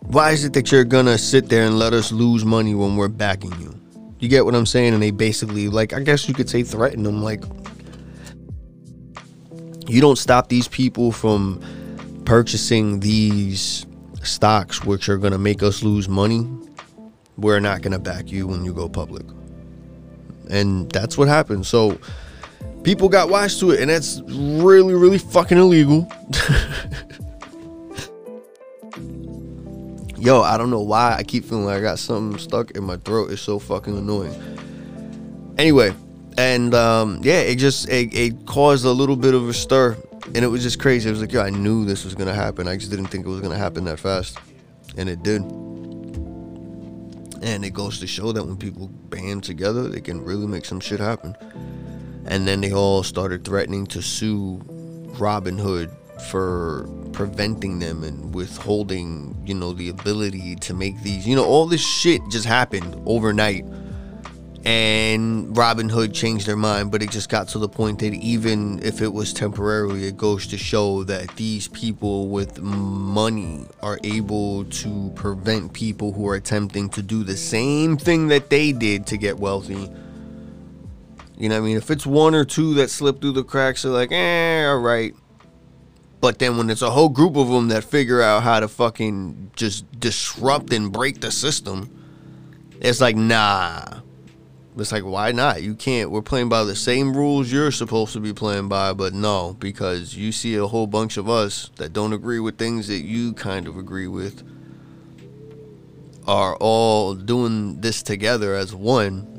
why 0.00 0.30
is 0.30 0.44
it 0.44 0.54
that 0.54 0.72
you're 0.72 0.84
gonna 0.84 1.18
sit 1.18 1.50
there 1.50 1.64
and 1.64 1.78
let 1.78 1.92
us 1.92 2.10
lose 2.10 2.44
money 2.44 2.74
when 2.74 2.96
we're 2.96 3.08
backing 3.08 3.52
you 3.60 3.77
you 4.18 4.28
get 4.28 4.44
what 4.44 4.54
i'm 4.54 4.66
saying? 4.66 4.94
And 4.94 5.02
they 5.02 5.10
basically 5.10 5.68
like 5.68 5.92
i 5.92 6.00
guess 6.00 6.28
you 6.28 6.34
could 6.34 6.48
say 6.48 6.62
threaten 6.62 7.02
them 7.02 7.22
like 7.22 7.42
you 9.88 10.00
don't 10.00 10.18
stop 10.18 10.48
these 10.48 10.68
people 10.68 11.12
from 11.12 11.62
purchasing 12.24 13.00
these 13.00 13.86
stocks 14.22 14.84
which 14.84 15.08
are 15.08 15.16
gonna 15.16 15.38
make 15.38 15.62
us 15.62 15.82
lose 15.82 16.08
money. 16.08 16.46
We're 17.36 17.60
not 17.60 17.82
gonna 17.82 17.98
back 17.98 18.30
you 18.30 18.46
when 18.46 18.64
you 18.64 18.74
go 18.74 18.88
public. 18.88 19.24
And 20.50 20.90
that's 20.90 21.16
what 21.16 21.28
happened. 21.28 21.66
So 21.66 21.98
people 22.82 23.08
got 23.08 23.30
wise 23.30 23.58
to 23.60 23.70
it, 23.70 23.80
and 23.80 23.90
that's 23.90 24.20
really, 24.26 24.94
really 24.94 25.18
fucking 25.18 25.58
illegal. 25.58 26.10
Yo, 30.18 30.42
I 30.42 30.56
don't 30.56 30.70
know 30.70 30.80
why 30.80 31.14
I 31.16 31.22
keep 31.22 31.44
feeling 31.44 31.64
like 31.64 31.78
I 31.78 31.80
got 31.80 31.98
something 31.98 32.38
stuck 32.38 32.72
in 32.72 32.84
my 32.84 32.96
throat. 32.96 33.30
It's 33.30 33.42
so 33.42 33.58
fucking 33.58 33.96
annoying. 33.96 34.34
Anyway, 35.58 35.94
and 36.36 36.74
um, 36.74 37.20
yeah, 37.22 37.40
it 37.40 37.56
just 37.56 37.88
it, 37.88 38.14
it 38.14 38.46
caused 38.46 38.84
a 38.84 38.90
little 38.90 39.16
bit 39.16 39.34
of 39.34 39.48
a 39.48 39.54
stir, 39.54 39.96
and 40.26 40.38
it 40.38 40.48
was 40.48 40.62
just 40.62 40.80
crazy. 40.80 41.08
It 41.08 41.12
was 41.12 41.20
like, 41.20 41.32
yo, 41.32 41.40
I 41.40 41.50
knew 41.50 41.84
this 41.84 42.04
was 42.04 42.14
gonna 42.14 42.34
happen. 42.34 42.66
I 42.68 42.76
just 42.76 42.90
didn't 42.90 43.06
think 43.06 43.26
it 43.26 43.28
was 43.28 43.40
gonna 43.40 43.56
happen 43.56 43.84
that 43.84 43.98
fast, 43.98 44.38
and 44.96 45.08
it 45.08 45.22
did. 45.22 45.42
And 47.40 47.64
it 47.64 47.70
goes 47.70 48.00
to 48.00 48.06
show 48.06 48.32
that 48.32 48.44
when 48.44 48.56
people 48.56 48.88
band 48.88 49.44
together, 49.44 49.88
they 49.88 50.00
can 50.00 50.24
really 50.24 50.46
make 50.46 50.64
some 50.64 50.80
shit 50.80 50.98
happen 50.98 51.36
and 52.28 52.46
then 52.46 52.60
they 52.60 52.72
all 52.72 53.02
started 53.02 53.42
threatening 53.42 53.86
to 53.86 54.02
sue 54.02 54.60
Robinhood 55.16 55.90
for 56.20 56.88
preventing 57.12 57.78
them 57.78 58.04
and 58.04 58.34
withholding, 58.34 59.40
you 59.44 59.54
know, 59.54 59.72
the 59.72 59.88
ability 59.88 60.56
to 60.56 60.74
make 60.74 61.00
these, 61.02 61.26
you 61.26 61.36
know, 61.36 61.44
all 61.44 61.66
this 61.66 61.84
shit 61.84 62.20
just 62.30 62.46
happened 62.46 63.00
overnight. 63.06 63.64
And 64.64 65.54
Robinhood 65.56 66.12
changed 66.12 66.46
their 66.46 66.56
mind, 66.56 66.90
but 66.90 67.02
it 67.02 67.10
just 67.10 67.28
got 67.28 67.48
to 67.48 67.58
the 67.58 67.68
point 67.68 68.00
that 68.00 68.12
even 68.12 68.80
if 68.82 69.00
it 69.00 69.12
was 69.12 69.32
temporarily, 69.32 70.04
it 70.04 70.16
goes 70.16 70.46
to 70.48 70.58
show 70.58 71.04
that 71.04 71.36
these 71.36 71.68
people 71.68 72.28
with 72.28 72.60
money 72.60 73.66
are 73.82 73.98
able 74.02 74.64
to 74.64 75.10
prevent 75.14 75.72
people 75.72 76.12
who 76.12 76.28
are 76.28 76.34
attempting 76.34 76.88
to 76.90 77.02
do 77.02 77.24
the 77.24 77.36
same 77.36 77.96
thing 77.96 78.28
that 78.28 78.50
they 78.50 78.72
did 78.72 79.06
to 79.06 79.16
get 79.16 79.38
wealthy 79.38 79.88
you 81.38 81.48
know 81.48 81.54
what 81.54 81.66
I 81.66 81.68
mean? 81.68 81.76
If 81.76 81.90
it's 81.92 82.04
one 82.04 82.34
or 82.34 82.44
two 82.44 82.74
that 82.74 82.90
slip 82.90 83.20
through 83.20 83.32
the 83.32 83.44
cracks, 83.44 83.82
they're 83.82 83.92
like, 83.92 84.10
eh, 84.10 84.66
all 84.66 84.80
right. 84.80 85.14
But 86.20 86.38
then 86.38 86.56
when 86.56 86.68
it's 86.70 86.82
a 86.82 86.90
whole 86.90 87.08
group 87.08 87.36
of 87.36 87.48
them 87.48 87.68
that 87.68 87.84
figure 87.84 88.20
out 88.20 88.42
how 88.42 88.60
to 88.60 88.68
fucking 88.68 89.52
just 89.54 90.00
disrupt 90.00 90.72
and 90.72 90.92
break 90.92 91.20
the 91.20 91.30
system, 91.30 91.90
it's 92.80 93.00
like, 93.00 93.16
nah. 93.16 94.00
It's 94.76 94.92
like, 94.92 95.04
why 95.04 95.32
not? 95.32 95.62
You 95.62 95.74
can't. 95.74 96.10
We're 96.10 96.22
playing 96.22 96.48
by 96.48 96.64
the 96.64 96.76
same 96.76 97.16
rules 97.16 97.50
you're 97.50 97.72
supposed 97.72 98.12
to 98.12 98.20
be 98.20 98.32
playing 98.32 98.68
by, 98.68 98.92
but 98.92 99.12
no, 99.12 99.56
because 99.58 100.14
you 100.14 100.30
see 100.30 100.54
a 100.54 100.66
whole 100.66 100.86
bunch 100.86 101.16
of 101.16 101.28
us 101.28 101.70
that 101.76 101.92
don't 101.92 102.12
agree 102.12 102.38
with 102.38 102.58
things 102.58 102.86
that 102.88 103.00
you 103.00 103.32
kind 103.32 103.66
of 103.66 103.76
agree 103.76 104.06
with 104.06 104.42
are 106.26 106.56
all 106.56 107.14
doing 107.14 107.80
this 107.80 108.02
together 108.02 108.54
as 108.54 108.74
one 108.74 109.38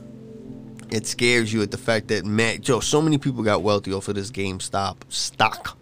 it 0.92 1.06
scares 1.06 1.54
you 1.54 1.62
at 1.62 1.72
the 1.72 1.78
fact 1.78 2.08
that 2.08 2.26
man, 2.26 2.62
Joe, 2.62 2.80
so 2.80 3.02
many 3.02 3.18
people 3.18 3.44
got 3.44 3.62
wealthy 3.62 3.94
off 3.94 4.08
of 4.08 4.16
this 4.16 4.32
GameStop 4.32 4.98
stock, 5.10 5.78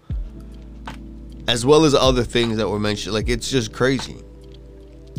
as 1.47 1.65
well 1.65 1.85
as 1.85 1.93
other 1.93 2.23
things 2.23 2.57
that 2.57 2.69
were 2.69 2.79
mentioned. 2.79 3.13
Like 3.13 3.29
it's 3.29 3.49
just 3.49 3.73
crazy, 3.73 4.17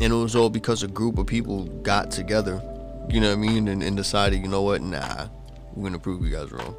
and 0.00 0.12
it 0.12 0.16
was 0.16 0.36
all 0.36 0.50
because 0.50 0.82
a 0.82 0.88
group 0.88 1.18
of 1.18 1.26
people 1.26 1.64
got 1.82 2.10
together, 2.10 2.62
you 3.08 3.20
know 3.20 3.28
what 3.28 3.38
I 3.38 3.40
mean, 3.40 3.68
and, 3.68 3.82
and 3.82 3.96
decided, 3.96 4.40
you 4.42 4.48
know 4.48 4.62
what, 4.62 4.82
nah, 4.82 5.28
we're 5.74 5.88
gonna 5.88 5.98
prove 5.98 6.22
you 6.24 6.30
guys 6.30 6.52
wrong. 6.52 6.74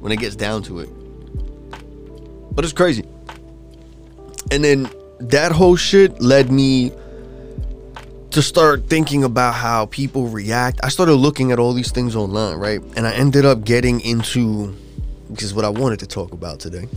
When 0.00 0.12
it 0.12 0.18
gets 0.18 0.36
down 0.36 0.62
to 0.64 0.80
it, 0.80 0.88
but 2.54 2.64
it's 2.64 2.72
crazy. 2.72 3.04
And 4.50 4.64
then 4.64 4.90
that 5.20 5.52
whole 5.52 5.76
shit 5.76 6.20
led 6.20 6.50
me 6.50 6.92
to 8.30 8.42
start 8.42 8.88
thinking 8.88 9.24
about 9.24 9.54
how 9.54 9.86
people 9.86 10.28
react. 10.28 10.80
I 10.82 10.88
started 10.88 11.14
looking 11.14 11.52
at 11.52 11.58
all 11.58 11.72
these 11.72 11.90
things 11.90 12.16
online, 12.16 12.56
right? 12.56 12.80
And 12.96 13.06
I 13.06 13.12
ended 13.12 13.44
up 13.44 13.64
getting 13.64 14.00
into 14.00 14.74
which 15.30 15.44
is 15.44 15.54
what 15.54 15.64
I 15.64 15.68
wanted 15.68 16.00
to 16.00 16.06
talk 16.08 16.32
about 16.32 16.58
today. 16.58 16.88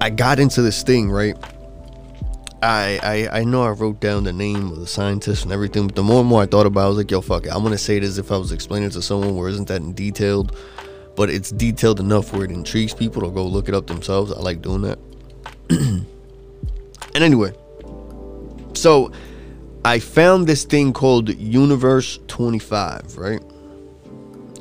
I 0.00 0.10
got 0.10 0.40
into 0.40 0.62
this 0.62 0.82
thing, 0.82 1.10
right? 1.10 1.36
I, 2.62 3.00
I 3.02 3.40
I 3.40 3.44
know 3.44 3.62
I 3.62 3.70
wrote 3.70 4.00
down 4.00 4.24
the 4.24 4.32
name 4.32 4.70
of 4.70 4.80
the 4.80 4.86
scientist 4.86 5.44
and 5.44 5.52
everything, 5.52 5.86
but 5.86 5.96
the 5.96 6.02
more 6.02 6.20
and 6.20 6.28
more 6.28 6.42
I 6.42 6.46
thought 6.46 6.66
about 6.66 6.80
it, 6.80 6.84
I 6.84 6.88
was 6.88 6.96
like, 6.98 7.10
yo, 7.10 7.20
fuck 7.20 7.46
it. 7.46 7.54
I'm 7.54 7.62
gonna 7.62 7.78
say 7.78 7.96
it 7.96 8.02
as 8.02 8.18
if 8.18 8.30
I 8.30 8.36
was 8.36 8.52
explaining 8.52 8.88
it 8.88 8.92
to 8.92 9.02
someone 9.02 9.36
where 9.36 9.48
isn't 9.48 9.68
that 9.68 9.80
in 9.80 9.92
detailed, 9.94 10.56
but 11.16 11.30
it's 11.30 11.50
detailed 11.50 12.00
enough 12.00 12.32
where 12.32 12.44
it 12.44 12.50
intrigues 12.50 12.94
people 12.94 13.22
to 13.22 13.30
go 13.30 13.44
look 13.46 13.68
it 13.68 13.74
up 13.74 13.86
themselves. 13.86 14.32
I 14.32 14.40
like 14.40 14.62
doing 14.62 14.82
that. 14.82 14.98
and 15.70 16.06
anyway, 17.14 17.52
so 18.74 19.12
I 19.84 19.98
found 19.98 20.46
this 20.46 20.64
thing 20.64 20.92
called 20.92 21.30
Universe 21.30 22.18
25, 22.28 23.16
right? 23.16 23.42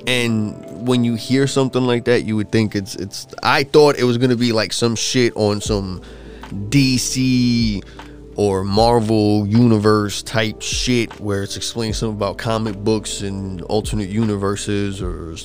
And 0.10 0.88
when 0.88 1.04
you 1.04 1.13
hear 1.13 1.46
something 1.46 1.86
like 1.86 2.06
that, 2.06 2.24
you 2.24 2.36
would 2.36 2.51
think 2.51 2.75
it's 2.75 2.96
it's 2.96 3.28
I 3.44 3.63
thought 3.63 3.96
it 4.00 4.06
was 4.06 4.18
gonna 4.18 4.36
be 4.36 4.51
like 4.51 4.74
some 4.74 4.96
shit 4.96 5.34
on 5.36 5.62
some 5.62 6.01
DC 6.51 7.84
or 8.36 8.63
Marvel 8.63 9.46
universe 9.46 10.24
type 10.24 10.63
shit 10.63 11.20
where 11.20 11.44
it's 11.44 11.58
explaining 11.58 11.94
something 11.94 12.18
about 12.18 12.39
comic 12.39 12.75
books 12.78 13.22
and 13.22 13.62
alternate 13.63 14.10
universes 14.10 15.00
or 15.00 15.36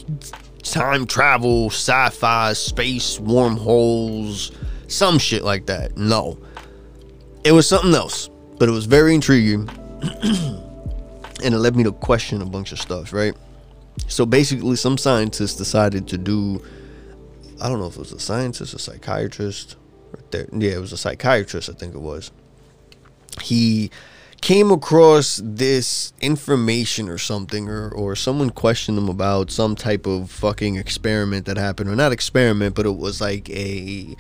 time 0.63 1.07
travel, 1.07 1.67
sci-fi, 1.67 2.55
space, 2.55 3.21
wormholes, 3.21 4.51
some 4.89 5.19
shit 5.19 5.45
like 5.45 5.67
that. 5.67 5.99
No. 5.99 6.39
It 7.45 7.53
was 7.53 7.69
something 7.69 7.93
else, 7.95 8.31
but 8.59 8.71
it 8.71 8.73
was 8.73 8.87
very 8.87 9.15
intriguing. 9.15 9.69
and 11.45 11.55
it 11.55 11.59
led 11.59 11.77
me 11.77 11.85
to 11.85 11.93
question 11.93 12.41
a 12.41 12.47
bunch 12.47 12.73
of 12.73 12.81
stuff, 12.81 13.13
right? 13.13 13.35
So 14.09 14.27
basically 14.27 14.77
some 14.77 14.99
scientists 14.99 15.55
decided 15.57 16.09
to 16.09 16.19
do 16.19 16.63
I 17.61 17.69
don't 17.69 17.79
know 17.79 17.87
if 17.87 17.95
it 17.95 18.01
was 18.01 18.13
a 18.13 18.21
scientist, 18.21 18.75
a 18.75 18.79
psychiatrist. 18.79 19.77
Yeah, 20.33 20.73
it 20.73 20.81
was 20.81 20.93
a 20.93 20.97
psychiatrist, 20.97 21.71
I 21.71 21.73
think 21.73 21.95
it 21.95 22.01
was. 22.01 22.31
He 23.41 23.91
came 24.41 24.71
across 24.71 25.41
this 25.43 26.13
information 26.21 27.09
or 27.09 27.19
something, 27.19 27.69
or, 27.69 27.89
or 27.91 28.17
someone 28.17 28.51
questioned 28.51 28.99
him 28.99 29.09
about 29.09 29.51
some 29.51 29.77
type 29.77 30.07
of 30.07 30.31
fucking 30.31 30.77
experiment 30.77 31.47
that 31.47 31.57
happened, 31.57 31.89
or 31.89 31.97
not 31.97 32.13
experiment, 32.13 32.75
but 32.75 32.87
it 32.87 32.97
was 32.97 33.21
like 33.21 33.49
a. 33.51 34.17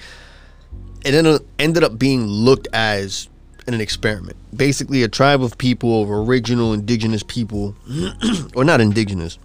It 1.04 1.14
ended, 1.14 1.42
ended 1.58 1.84
up 1.84 1.98
being 1.98 2.26
looked 2.26 2.68
as 2.72 3.28
an 3.66 3.80
experiment. 3.80 4.36
Basically, 4.56 5.02
a 5.02 5.08
tribe 5.08 5.42
of 5.42 5.58
people, 5.58 6.02
of 6.02 6.10
original 6.10 6.72
indigenous 6.72 7.22
people, 7.22 7.76
or 8.54 8.64
not 8.64 8.80
indigenous, 8.80 9.38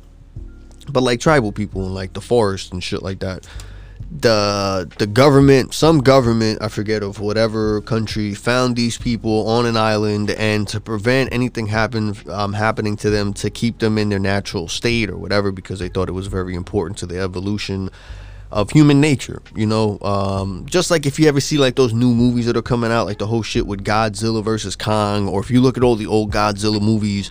but 0.91 1.03
like 1.03 1.19
tribal 1.19 1.51
people 1.51 1.85
and 1.85 1.93
like 1.93 2.13
the 2.13 2.21
forest 2.21 2.71
and 2.73 2.83
shit 2.83 3.01
like 3.01 3.19
that 3.19 3.47
the 4.11 4.91
the 4.97 5.05
government, 5.05 5.73
some 5.73 5.99
government, 5.99 6.61
I 6.61 6.67
forget 6.67 7.03
of 7.03 7.19
whatever 7.19 7.81
country, 7.81 8.33
found 8.33 8.75
these 8.75 8.97
people 8.97 9.47
on 9.47 9.65
an 9.65 9.77
island, 9.77 10.31
and 10.31 10.67
to 10.69 10.79
prevent 10.79 11.31
anything 11.31 11.67
happen 11.67 12.15
um, 12.29 12.53
happening 12.53 12.95
to 12.97 13.09
them, 13.09 13.33
to 13.35 13.49
keep 13.49 13.79
them 13.79 13.97
in 13.97 14.09
their 14.09 14.19
natural 14.19 14.67
state 14.67 15.09
or 15.09 15.17
whatever, 15.17 15.51
because 15.51 15.79
they 15.79 15.89
thought 15.89 16.09
it 16.09 16.13
was 16.13 16.27
very 16.27 16.55
important 16.55 16.97
to 16.99 17.05
the 17.05 17.19
evolution 17.19 17.89
of 18.51 18.71
human 18.71 18.99
nature. 18.99 19.43
You 19.55 19.67
know, 19.67 19.99
um, 20.01 20.65
just 20.65 20.89
like 20.89 21.05
if 21.05 21.19
you 21.19 21.27
ever 21.27 21.39
see 21.39 21.59
like 21.59 21.75
those 21.75 21.93
new 21.93 22.13
movies 22.13 22.47
that 22.47 22.57
are 22.57 22.63
coming 22.63 22.91
out, 22.91 23.05
like 23.05 23.19
the 23.19 23.27
whole 23.27 23.43
shit 23.43 23.67
with 23.67 23.83
Godzilla 23.83 24.43
versus 24.43 24.75
Kong, 24.75 25.27
or 25.27 25.39
if 25.39 25.51
you 25.51 25.61
look 25.61 25.77
at 25.77 25.83
all 25.83 25.95
the 25.95 26.07
old 26.07 26.31
Godzilla 26.31 26.81
movies 26.81 27.29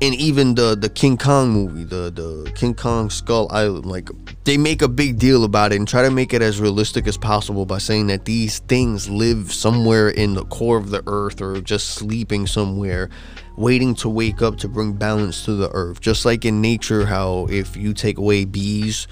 and 0.00 0.14
even 0.14 0.54
the 0.54 0.76
the 0.76 0.88
King 0.88 1.16
Kong 1.16 1.50
movie, 1.50 1.84
the 1.84 2.10
the 2.10 2.50
King 2.54 2.74
Kong 2.74 3.10
Skull 3.10 3.48
Island, 3.50 3.86
like 3.86 4.08
they 4.44 4.56
make 4.56 4.80
a 4.80 4.88
big 4.88 5.18
deal 5.18 5.44
about 5.44 5.72
it 5.72 5.76
and 5.76 5.88
try 5.88 6.02
to 6.02 6.10
make 6.10 6.32
it 6.32 6.40
as 6.40 6.60
realistic 6.60 7.06
as 7.06 7.16
possible 7.16 7.66
by 7.66 7.78
saying 7.78 8.06
that 8.08 8.24
these 8.24 8.60
things 8.60 9.10
live 9.10 9.52
somewhere 9.52 10.08
in 10.08 10.34
the 10.34 10.44
core 10.46 10.76
of 10.76 10.90
the 10.90 11.02
earth 11.06 11.40
or 11.40 11.60
just 11.60 11.90
sleeping 11.90 12.46
somewhere, 12.46 13.10
waiting 13.56 13.94
to 13.96 14.08
wake 14.08 14.40
up 14.40 14.56
to 14.58 14.68
bring 14.68 14.92
balance 14.92 15.44
to 15.44 15.54
the 15.54 15.70
earth. 15.70 16.00
Just 16.00 16.24
like 16.24 16.44
in 16.44 16.60
nature, 16.60 17.04
how 17.04 17.46
if 17.50 17.76
you 17.76 17.92
take 17.92 18.18
away 18.18 18.44
bees, 18.44 19.08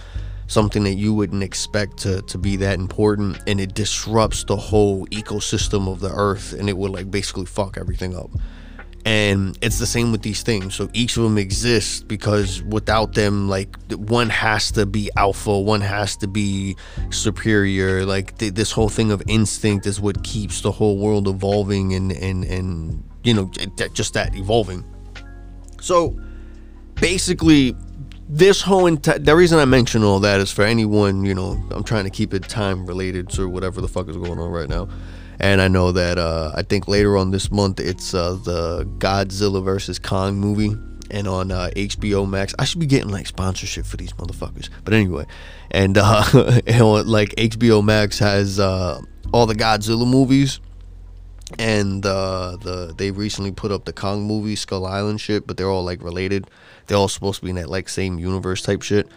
something 0.46 0.84
that 0.84 0.94
you 0.94 1.12
wouldn't 1.12 1.42
expect 1.42 1.98
to, 1.98 2.22
to 2.22 2.38
be 2.38 2.54
that 2.56 2.78
important 2.78 3.38
and 3.48 3.60
it 3.60 3.74
disrupts 3.74 4.44
the 4.44 4.56
whole 4.56 5.04
ecosystem 5.08 5.90
of 5.90 5.98
the 5.98 6.12
earth 6.12 6.52
and 6.52 6.68
it 6.68 6.76
would 6.76 6.92
like 6.92 7.10
basically 7.10 7.44
fuck 7.44 7.76
everything 7.76 8.16
up 8.16 8.30
and 9.06 9.56
it's 9.62 9.78
the 9.78 9.86
same 9.86 10.10
with 10.10 10.22
these 10.22 10.42
things. 10.42 10.74
So 10.74 10.90
each 10.92 11.16
of 11.16 11.22
them 11.22 11.38
exists 11.38 12.02
because 12.02 12.60
without 12.64 13.14
them 13.14 13.48
like 13.48 13.76
one 13.92 14.28
has 14.30 14.72
to 14.72 14.84
be 14.84 15.10
alpha 15.16 15.56
one 15.60 15.80
has 15.80 16.16
to 16.16 16.26
be 16.26 16.76
superior. 17.10 18.04
Like 18.04 18.36
th- 18.38 18.54
this 18.54 18.72
whole 18.72 18.88
thing 18.88 19.12
of 19.12 19.22
instinct 19.28 19.86
is 19.86 20.00
what 20.00 20.24
keeps 20.24 20.60
the 20.60 20.72
whole 20.72 20.98
world 20.98 21.28
evolving 21.28 21.94
and 21.94 22.10
and 22.10 22.44
and 22.44 23.04
you 23.22 23.32
know 23.32 23.48
just 23.94 24.14
that 24.14 24.34
evolving. 24.34 24.84
So 25.80 26.18
basically 26.96 27.76
this 28.28 28.60
whole 28.60 28.86
entire 28.86 29.20
the 29.20 29.36
reason 29.36 29.56
i 29.60 29.64
mention 29.64 30.02
all 30.02 30.18
that 30.18 30.40
is 30.40 30.50
for 30.50 30.62
anyone 30.62 31.24
you 31.24 31.32
know 31.32 31.62
i'm 31.70 31.84
trying 31.84 32.02
to 32.02 32.10
keep 32.10 32.34
it 32.34 32.42
time 32.48 32.84
related 32.84 33.28
to 33.28 33.48
whatever 33.48 33.80
the 33.80 33.86
fuck 33.86 34.08
is 34.08 34.16
going 34.16 34.40
on 34.40 34.50
right 34.50 34.68
now 34.68 34.88
and 35.38 35.60
I 35.60 35.68
know 35.68 35.92
that 35.92 36.18
uh, 36.18 36.52
I 36.54 36.62
think 36.62 36.88
later 36.88 37.16
on 37.16 37.30
this 37.30 37.50
month 37.50 37.80
it's 37.80 38.14
uh, 38.14 38.38
the 38.42 38.84
Godzilla 38.98 39.62
versus 39.62 39.98
Kong 39.98 40.36
movie, 40.36 40.76
and 41.10 41.28
on 41.28 41.52
uh, 41.52 41.70
HBO 41.76 42.28
Max. 42.28 42.54
I 42.58 42.64
should 42.64 42.80
be 42.80 42.86
getting 42.86 43.10
like 43.10 43.26
sponsorship 43.26 43.86
for 43.86 43.96
these 43.96 44.12
motherfuckers, 44.14 44.68
but 44.84 44.94
anyway, 44.94 45.26
and, 45.70 45.98
uh, 45.98 46.24
and 46.66 47.08
like 47.08 47.30
HBO 47.36 47.84
Max 47.84 48.18
has 48.18 48.58
uh, 48.58 49.00
all 49.32 49.46
the 49.46 49.54
Godzilla 49.54 50.06
movies, 50.06 50.60
and 51.58 52.04
uh, 52.04 52.56
the 52.60 52.94
they 52.96 53.10
recently 53.10 53.52
put 53.52 53.70
up 53.70 53.84
the 53.84 53.92
Kong 53.92 54.22
movie, 54.22 54.56
Skull 54.56 54.86
Island 54.86 55.20
shit, 55.20 55.46
but 55.46 55.56
they're 55.56 55.70
all 55.70 55.84
like 55.84 56.02
related. 56.02 56.50
They're 56.86 56.98
all 56.98 57.08
supposed 57.08 57.40
to 57.40 57.44
be 57.44 57.50
in 57.50 57.56
that 57.56 57.68
like 57.68 57.88
same 57.88 58.18
universe 58.18 58.62
type 58.62 58.82
shit, 58.82 59.08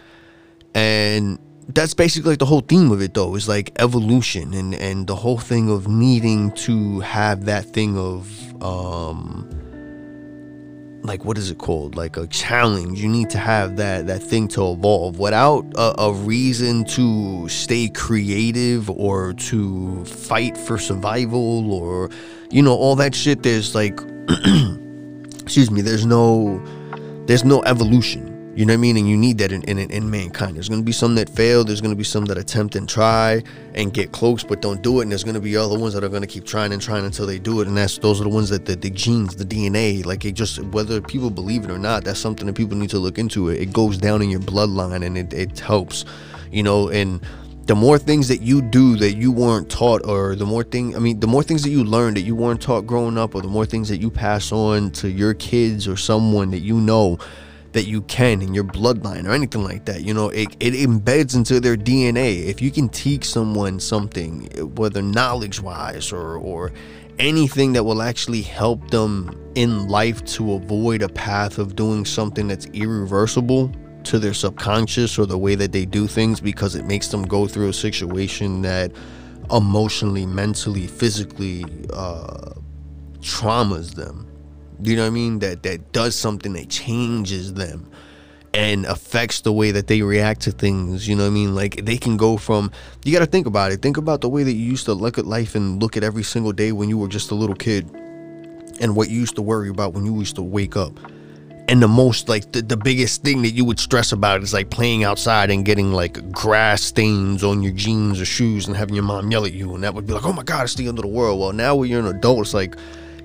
and 0.74 1.38
that's 1.74 1.94
basically 1.94 2.30
like 2.30 2.38
the 2.38 2.46
whole 2.46 2.60
theme 2.60 2.90
of 2.90 3.00
it 3.00 3.14
though 3.14 3.34
is 3.34 3.48
like 3.48 3.72
evolution 3.78 4.54
and 4.54 4.74
and 4.74 5.06
the 5.06 5.16
whole 5.16 5.38
thing 5.38 5.70
of 5.70 5.88
needing 5.88 6.52
to 6.52 7.00
have 7.00 7.44
that 7.44 7.64
thing 7.64 7.96
of 7.98 8.62
um 8.62 9.48
like 11.02 11.24
what 11.24 11.38
is 11.38 11.50
it 11.50 11.58
called? 11.58 11.96
Like 11.96 12.16
a 12.16 12.26
challenge. 12.26 13.00
You 13.00 13.08
need 13.08 13.30
to 13.30 13.38
have 13.38 13.76
that 13.76 14.06
that 14.06 14.22
thing 14.22 14.48
to 14.48 14.72
evolve 14.72 15.18
without 15.18 15.64
a, 15.76 16.02
a 16.02 16.12
reason 16.12 16.84
to 16.86 17.48
stay 17.48 17.88
creative 17.88 18.90
or 18.90 19.32
to 19.34 20.04
fight 20.04 20.56
for 20.56 20.78
survival 20.78 21.72
or 21.72 22.10
you 22.50 22.62
know 22.62 22.74
all 22.74 22.96
that 22.96 23.14
shit. 23.14 23.42
There's 23.42 23.74
like 23.74 23.98
excuse 25.42 25.70
me 25.70 25.80
there's 25.80 26.06
no 26.06 26.62
there's 27.26 27.44
no 27.44 27.62
evolution 27.62 28.30
you 28.60 28.66
know 28.66 28.74
what 28.74 28.78
I 28.78 28.82
mean? 28.82 28.98
And 28.98 29.08
you 29.08 29.16
need 29.16 29.38
that 29.38 29.52
in, 29.52 29.62
in, 29.62 29.78
in 29.78 30.10
mankind. 30.10 30.56
There's 30.56 30.68
going 30.68 30.82
to 30.82 30.84
be 30.84 30.92
some 30.92 31.14
that 31.14 31.30
fail. 31.30 31.64
There's 31.64 31.80
going 31.80 31.92
to 31.92 31.96
be 31.96 32.04
some 32.04 32.26
that 32.26 32.36
attempt 32.36 32.76
and 32.76 32.86
try 32.86 33.42
and 33.74 33.90
get 33.90 34.12
close 34.12 34.44
but 34.44 34.60
don't 34.60 34.82
do 34.82 35.00
it. 35.00 35.04
And 35.04 35.12
there's 35.12 35.24
going 35.24 35.34
to 35.34 35.40
be 35.40 35.56
other 35.56 35.78
ones 35.78 35.94
that 35.94 36.04
are 36.04 36.10
going 36.10 36.20
to 36.20 36.28
keep 36.28 36.44
trying 36.44 36.70
and 36.74 36.82
trying 36.82 37.06
until 37.06 37.24
they 37.24 37.38
do 37.38 37.62
it. 37.62 37.68
And 37.68 37.74
that's 37.74 37.96
those 37.96 38.20
are 38.20 38.24
the 38.24 38.28
ones 38.28 38.50
that 38.50 38.66
the, 38.66 38.76
the 38.76 38.90
genes, 38.90 39.34
the 39.34 39.46
DNA, 39.46 40.04
like 40.04 40.26
it 40.26 40.32
just, 40.32 40.62
whether 40.64 41.00
people 41.00 41.30
believe 41.30 41.64
it 41.64 41.70
or 41.70 41.78
not, 41.78 42.04
that's 42.04 42.20
something 42.20 42.46
that 42.48 42.52
people 42.52 42.76
need 42.76 42.90
to 42.90 42.98
look 42.98 43.18
into. 43.18 43.48
It, 43.48 43.62
it 43.62 43.72
goes 43.72 43.96
down 43.96 44.20
in 44.20 44.28
your 44.28 44.40
bloodline 44.40 45.06
and 45.06 45.16
it, 45.16 45.32
it 45.32 45.58
helps, 45.58 46.04
you 46.52 46.62
know, 46.62 46.90
and 46.90 47.22
the 47.64 47.74
more 47.74 47.96
things 47.96 48.28
that 48.28 48.42
you 48.42 48.60
do 48.60 48.94
that 48.96 49.14
you 49.14 49.32
weren't 49.32 49.70
taught 49.70 50.04
or 50.04 50.34
the 50.34 50.46
more 50.46 50.64
thing 50.64 50.96
i 50.96 50.98
mean 50.98 51.20
the 51.20 51.26
more 51.26 51.42
things 51.42 51.62
that 51.62 51.70
you 51.70 51.84
learn 51.84 52.14
that 52.14 52.22
you 52.22 52.34
weren't 52.34 52.60
taught 52.60 52.84
growing 52.84 53.16
up 53.16 53.32
or 53.32 53.42
the 53.42 53.48
more 53.48 53.64
things 53.64 53.88
that 53.88 53.98
you 53.98 54.10
pass 54.10 54.50
on 54.50 54.90
to 54.90 55.08
your 55.08 55.34
kids 55.34 55.86
or 55.86 55.96
someone 55.96 56.50
that 56.50 56.60
you 56.60 56.80
know 56.80 57.16
that 57.72 57.86
you 57.86 58.02
can 58.02 58.42
in 58.42 58.52
your 58.52 58.64
bloodline 58.64 59.26
or 59.26 59.30
anything 59.30 59.62
like 59.62 59.84
that. 59.84 60.02
You 60.02 60.14
know, 60.14 60.28
it, 60.30 60.56
it 60.60 60.74
embeds 60.74 61.34
into 61.36 61.60
their 61.60 61.76
DNA. 61.76 62.44
If 62.44 62.60
you 62.60 62.70
can 62.70 62.88
teach 62.88 63.24
someone 63.24 63.78
something, 63.78 64.46
whether 64.74 65.02
knowledge 65.02 65.60
wise 65.60 66.12
or, 66.12 66.36
or 66.36 66.72
anything 67.18 67.72
that 67.74 67.84
will 67.84 68.02
actually 68.02 68.42
help 68.42 68.90
them 68.90 69.38
in 69.54 69.88
life 69.88 70.24
to 70.24 70.54
avoid 70.54 71.02
a 71.02 71.08
path 71.08 71.58
of 71.58 71.76
doing 71.76 72.04
something 72.04 72.48
that's 72.48 72.66
irreversible 72.66 73.72
to 74.04 74.18
their 74.18 74.34
subconscious 74.34 75.18
or 75.18 75.26
the 75.26 75.38
way 75.38 75.54
that 75.54 75.72
they 75.72 75.84
do 75.84 76.06
things 76.06 76.40
because 76.40 76.74
it 76.74 76.86
makes 76.86 77.08
them 77.08 77.22
go 77.22 77.46
through 77.46 77.68
a 77.68 77.72
situation 77.72 78.62
that 78.62 78.90
emotionally, 79.50 80.24
mentally, 80.24 80.86
physically 80.86 81.64
uh, 81.92 82.52
traumas 83.20 83.94
them 83.94 84.29
you 84.82 84.96
know 84.96 85.02
what 85.02 85.08
I 85.08 85.10
mean? 85.10 85.38
That 85.40 85.62
that 85.64 85.92
does 85.92 86.14
something 86.16 86.52
that 86.54 86.68
changes 86.68 87.54
them 87.54 87.90
and 88.52 88.84
affects 88.86 89.42
the 89.42 89.52
way 89.52 89.70
that 89.70 89.86
they 89.86 90.02
react 90.02 90.40
to 90.42 90.50
things. 90.52 91.06
You 91.08 91.14
know 91.16 91.22
what 91.24 91.30
I 91.30 91.34
mean? 91.34 91.54
Like 91.54 91.84
they 91.84 91.96
can 91.96 92.16
go 92.16 92.36
from 92.36 92.70
you 93.04 93.12
got 93.12 93.20
to 93.20 93.26
think 93.26 93.46
about 93.46 93.72
it. 93.72 93.80
Think 93.82 93.96
about 93.96 94.20
the 94.20 94.28
way 94.28 94.42
that 94.42 94.52
you 94.52 94.64
used 94.64 94.86
to 94.86 94.94
look 94.94 95.18
at 95.18 95.26
life 95.26 95.54
and 95.54 95.80
look 95.82 95.96
at 95.96 96.02
every 96.02 96.24
single 96.24 96.52
day 96.52 96.72
when 96.72 96.88
you 96.88 96.98
were 96.98 97.08
just 97.08 97.30
a 97.30 97.34
little 97.34 97.56
kid, 97.56 97.88
and 98.80 98.96
what 98.96 99.08
you 99.10 99.18
used 99.20 99.36
to 99.36 99.42
worry 99.42 99.68
about 99.68 99.92
when 99.92 100.04
you 100.06 100.18
used 100.18 100.36
to 100.36 100.42
wake 100.42 100.76
up. 100.76 100.98
and 101.68 101.80
the 101.80 101.88
most 101.88 102.28
like 102.28 102.50
the, 102.50 102.62
the 102.62 102.76
biggest 102.76 103.22
thing 103.22 103.42
that 103.42 103.50
you 103.50 103.64
would 103.64 103.78
stress 103.78 104.10
about 104.10 104.42
is 104.42 104.52
like 104.52 104.70
playing 104.70 105.04
outside 105.04 105.50
and 105.52 105.64
getting 105.64 105.92
like 105.92 106.18
grass 106.32 106.82
stains 106.82 107.44
on 107.44 107.62
your 107.62 107.72
jeans 107.72 108.20
or 108.20 108.24
shoes 108.24 108.66
and 108.66 108.76
having 108.76 108.94
your 108.96 109.04
mom 109.04 109.30
yell 109.30 109.44
at 109.44 109.52
you 109.52 109.72
and 109.74 109.84
that 109.84 109.94
would 109.94 110.04
be 110.04 110.12
like 110.12 110.24
oh 110.24 110.32
my 110.32 110.42
god 110.42 110.64
it's 110.64 110.74
the 110.74 110.88
end 110.88 110.98
of 110.98 111.02
the 111.02 111.08
world 111.08 111.38
well 111.38 111.52
now 111.52 111.76
when 111.76 111.88
you're 111.88 112.00
an 112.00 112.08
adult 112.16 112.40
it's 112.40 112.54
like 112.54 112.74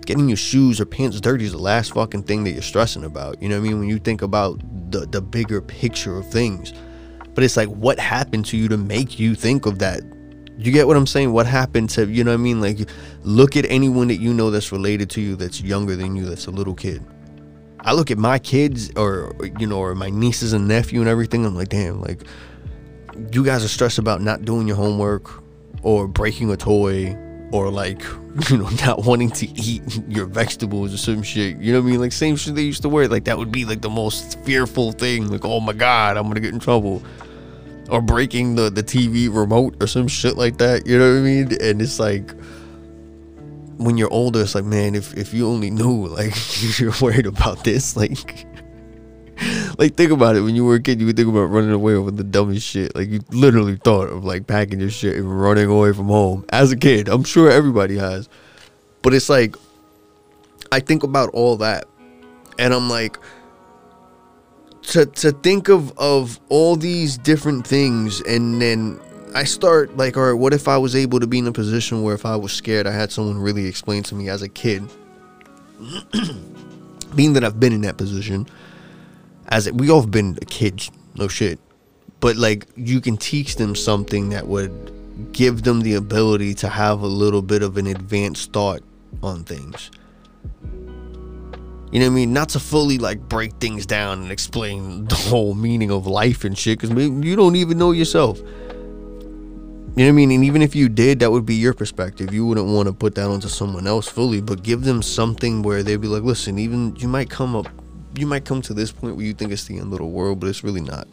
getting 0.06 0.28
your 0.28 0.38
shoes 0.38 0.80
or 0.80 0.86
pants 0.86 1.20
dirty 1.20 1.46
is 1.46 1.52
the 1.52 1.58
last 1.58 1.94
fucking 1.94 2.24
thing 2.24 2.44
that 2.44 2.52
you're 2.52 2.62
stressing 2.62 3.04
about. 3.04 3.42
You 3.42 3.50
know 3.50 3.60
what 3.60 3.66
i 3.66 3.70
mean? 3.70 3.80
When 3.80 3.90
you 3.90 4.00
think 4.00 4.22
about 4.22 4.60
the 4.92 5.06
the 5.06 5.22
bigger 5.22 5.62
picture 5.62 6.18
of 6.18 6.30
things. 6.30 6.74
But 7.34 7.44
it's 7.44 7.58
like 7.58 7.70
what 7.70 8.00
happened 8.00 8.46
to 8.48 8.58
you 8.58 8.68
to 8.70 8.78
make 8.78 9.20
you 9.20 9.36
think 9.36 9.66
of 9.66 9.80
that? 9.80 10.02
You 10.58 10.72
get 10.72 10.88
what 10.88 10.96
i'm 10.96 11.08
saying? 11.08 11.34
What 11.34 11.46
happened 11.46 11.90
to 11.92 12.10
you 12.10 12.24
know 12.24 12.32
what 12.32 12.40
i 12.40 12.44
mean? 12.44 12.62
Like 12.62 12.90
look 13.24 13.58
at 13.58 13.66
anyone 13.70 14.08
that 14.08 14.18
you 14.18 14.34
know 14.34 14.52
that's 14.52 14.72
related 14.72 15.10
to 15.12 15.22
you 15.22 15.36
that's 15.36 15.62
younger 15.62 15.96
than 15.96 16.16
you 16.16 16.26
that's 16.26 16.48
a 16.48 16.52
little 16.52 16.76
kid. 16.76 17.04
I 17.82 17.94
look 17.94 18.10
at 18.10 18.18
my 18.18 18.40
kids 18.40 18.92
or 18.96 19.36
you 19.60 19.68
know 19.68 19.80
or 19.80 19.94
my 19.96 20.10
nieces 20.10 20.54
and 20.54 20.68
nephew 20.68 21.02
and 21.02 21.10
everything. 21.10 21.46
I'm 21.46 21.56
like, 21.56 21.70
damn, 21.70 22.02
like 22.02 22.24
you 23.32 23.44
guys 23.44 23.64
are 23.64 23.70
stressed 23.70 23.98
about 23.98 24.22
not 24.22 24.44
doing 24.44 24.68
your 24.68 24.76
homework 24.76 25.30
or 25.84 26.08
breaking 26.08 26.50
a 26.52 26.58
toy 26.58 27.16
or 27.52 27.70
like 27.70 28.04
you 28.50 28.58
know 28.58 28.70
not 28.86 29.06
wanting 29.06 29.30
to 29.32 29.48
eat 29.60 29.84
your 30.08 30.26
vegetables 30.26 30.94
or 30.94 30.98
some 30.98 31.24
shit. 31.24 31.58
You 31.58 31.74
know 31.74 31.82
what 31.82 31.88
I 31.88 31.92
mean? 31.92 32.00
Like 32.00 32.12
same 32.12 32.36
shit 32.36 32.56
they 32.56 32.64
used 32.64 32.82
to 32.84 32.90
wear. 32.90 33.08
Like 33.08 33.26
that 33.26 33.38
would 33.38 33.52
be 33.52 33.66
like 33.66 33.82
the 33.82 33.90
most 33.90 34.40
fearful 34.44 34.92
thing. 34.92 35.28
Like 35.28 35.46
oh 35.46 35.60
my 35.60 35.74
god, 35.74 36.18
I'm 36.18 36.28
gonna 36.28 36.40
get 36.40 36.54
in 36.54 36.60
trouble. 36.60 37.04
Or 37.90 38.02
breaking 38.02 38.56
the 38.56 38.70
the 38.72 38.84
TV 38.84 39.34
remote 39.34 39.76
or 39.82 39.88
some 39.88 40.08
shit 40.08 40.38
like 40.38 40.58
that. 40.58 40.88
You 40.88 40.98
know 40.98 41.12
what 41.12 41.20
I 41.20 41.22
mean? 41.22 41.62
And 41.62 41.82
it's 41.82 42.00
like 42.00 42.32
when 43.78 43.98
you're 43.98 44.12
older, 44.12 44.42
it's 44.42 44.56
like, 44.56 44.66
man, 44.66 44.96
if, 44.96 45.16
if 45.16 45.34
you 45.34 45.48
only 45.48 45.70
knew, 45.70 46.08
like, 46.08 46.34
you're 46.80 46.94
worried 47.02 47.26
about 47.26 47.64
this, 47.64 47.98
like, 47.98 48.46
like 49.78 49.96
think 49.96 50.12
about 50.12 50.36
it. 50.36 50.42
When 50.42 50.56
you 50.56 50.66
were 50.66 50.76
a 50.76 50.82
kid, 50.82 51.00
you 51.00 51.06
would 51.08 51.16
think 51.16 51.30
about 51.30 51.46
running 51.46 51.72
away 51.72 51.94
over 51.94 52.12
the 52.12 52.24
dumbest 52.24 52.66
shit. 52.66 52.96
Like, 52.96 53.10
you 53.10 53.22
literally 53.32 53.78
thought 53.78 54.10
of 54.10 54.24
like 54.24 54.48
packing 54.48 54.80
your 54.80 54.90
shit 54.90 55.18
and 55.18 55.42
running 55.42 55.70
away 55.70 55.94
from 55.94 56.08
home 56.08 56.46
as 56.50 56.72
a 56.72 56.78
kid. 56.78 57.08
I'm 57.08 57.24
sure 57.24 57.50
everybody 57.50 57.98
has, 57.98 58.30
but 59.02 59.14
it's 59.14 59.30
like, 59.30 59.56
I 60.72 60.80
think 60.80 61.04
about 61.04 61.30
all 61.30 61.58
that, 61.58 61.86
and 62.58 62.74
I'm 62.74 62.90
like, 62.90 63.18
to 64.84 65.06
to 65.06 65.32
think 65.32 65.70
of 65.70 65.98
of 65.98 66.40
all 66.50 66.76
these 66.76 67.18
different 67.18 67.66
things, 67.66 68.22
and 68.22 68.62
then 68.62 69.00
I 69.34 69.44
start 69.44 69.98
like, 69.98 70.16
all 70.16 70.32
right, 70.32 70.34
what 70.34 70.54
if 70.54 70.68
I 70.68 70.78
was 70.78 70.96
able 70.96 71.20
to 71.20 71.28
be 71.28 71.40
in 71.40 71.48
a 71.48 71.52
position 71.52 72.04
where 72.04 72.16
if 72.16 72.26
I 72.26 72.38
was 72.38 72.54
scared, 72.54 72.88
I 72.88 72.92
had 72.92 73.12
someone 73.12 73.38
really 73.38 73.66
explain 73.66 74.02
to 74.04 74.16
me 74.16 74.30
as 74.30 74.42
a 74.42 74.50
kid. 74.50 74.84
Being 77.16 77.34
that 77.34 77.44
I've 77.44 77.60
been 77.60 77.74
in 77.74 77.82
that 77.82 77.98
position, 77.98 78.48
as 79.48 79.72
we 79.72 79.90
all 79.90 80.02
have 80.02 80.12
been 80.12 80.36
kids, 80.48 80.92
no 81.16 81.28
shit, 81.28 81.60
but 82.20 82.36
like 82.36 82.68
you 82.76 83.02
can 83.02 83.18
teach 83.18 83.56
them 83.56 83.76
something 83.76 84.30
that 84.30 84.48
would 84.48 85.32
give 85.32 85.64
them 85.64 85.82
the 85.82 85.96
ability 85.96 86.54
to 86.56 86.70
have 86.70 87.02
a 87.02 87.08
little 87.08 87.42
bit 87.42 87.62
of 87.62 87.78
an 87.78 87.88
advanced 87.88 88.52
thought 88.52 88.82
on 89.24 89.44
things. 89.44 89.92
You 91.92 92.00
know 92.02 92.08
what 92.08 92.12
I 92.12 92.16
mean? 92.16 92.34
Not 92.34 92.50
to 92.50 92.60
fully 92.60 92.98
like 92.98 93.20
break 93.30 93.54
things 93.54 93.86
down 93.86 94.24
and 94.24 94.32
explain 94.32 95.06
the 95.10 95.16
whole 95.16 95.54
meaning 95.54 95.92
of 95.92 96.08
life 96.08 96.44
and 96.44 96.58
shit, 96.58 96.80
because 96.80 96.96
you 96.98 97.36
don't 97.36 97.56
even 97.56 97.78
know 97.78 97.92
yourself. 97.92 98.40
You 98.40 100.04
know 100.04 100.08
what 100.08 100.10
I 100.10 100.12
mean? 100.12 100.32
And 100.32 100.44
even 100.44 100.62
if 100.62 100.76
you 100.76 100.90
did, 100.90 101.20
that 101.20 101.32
would 101.32 101.46
be 101.46 101.56
your 101.56 101.74
perspective. 101.74 102.34
You 102.34 102.46
wouldn't 102.46 102.68
want 102.68 102.88
to 102.88 102.94
put 102.94 103.16
that 103.16 103.30
onto 103.30 103.48
someone 103.48 103.88
else 103.88 104.10
fully, 104.10 104.42
but 104.42 104.62
give 104.62 104.84
them 104.84 105.02
something 105.02 105.64
where 105.64 105.84
they'd 105.84 106.02
be 106.02 106.10
like, 106.10 106.24
listen, 106.24 106.60
even 106.60 106.94
you 106.98 107.08
might 107.08 107.30
come 107.30 107.56
up, 107.56 107.70
you 108.18 108.28
might 108.28 108.46
come 108.46 108.62
to 108.64 108.74
this 108.74 108.92
point 108.92 109.16
where 109.16 109.26
you 109.26 109.34
think 109.34 109.52
it's 109.52 109.66
the 109.66 109.80
end 109.80 109.94
of 109.94 110.00
the 110.00 110.06
world, 110.06 110.40
but 110.40 110.48
it's 110.48 110.64
really 110.64 110.82
not. 110.82 111.08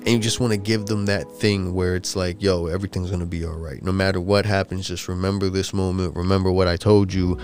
And 0.00 0.08
you 0.08 0.18
just 0.18 0.40
want 0.40 0.52
to 0.52 0.56
give 0.56 0.86
them 0.86 1.06
that 1.06 1.30
thing 1.30 1.74
where 1.74 1.94
it's 1.94 2.16
like, 2.16 2.40
yo, 2.40 2.66
everything's 2.66 3.08
going 3.10 3.20
to 3.20 3.26
be 3.26 3.44
all 3.44 3.58
right. 3.58 3.82
No 3.82 3.92
matter 3.92 4.20
what 4.20 4.46
happens, 4.46 4.88
just 4.88 5.08
remember 5.08 5.50
this 5.50 5.74
moment, 5.74 6.16
remember 6.16 6.50
what 6.50 6.68
I 6.68 6.76
told 6.76 7.12
you. 7.12 7.38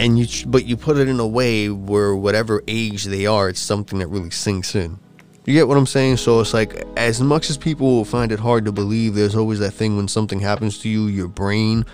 And 0.00 0.18
you, 0.18 0.46
but 0.46 0.64
you 0.64 0.76
put 0.76 0.96
it 0.96 1.08
in 1.08 1.20
a 1.20 1.26
way 1.26 1.70
where 1.70 2.14
whatever 2.16 2.62
age 2.66 3.04
they 3.04 3.26
are, 3.26 3.48
it's 3.48 3.60
something 3.60 4.00
that 4.00 4.08
really 4.08 4.30
sinks 4.30 4.74
in. 4.74 4.98
You 5.44 5.54
get 5.54 5.66
what 5.66 5.78
I'm 5.78 5.86
saying? 5.86 6.18
So 6.18 6.40
it's 6.40 6.52
like, 6.52 6.84
as 6.96 7.20
much 7.20 7.48
as 7.48 7.56
people 7.56 8.04
find 8.04 8.32
it 8.32 8.38
hard 8.38 8.64
to 8.66 8.72
believe, 8.72 9.14
there's 9.14 9.34
always 9.34 9.60
that 9.60 9.70
thing 9.70 9.96
when 9.96 10.06
something 10.06 10.40
happens 10.40 10.78
to 10.80 10.88
you, 10.88 11.06
your 11.06 11.28
brain, 11.28 11.86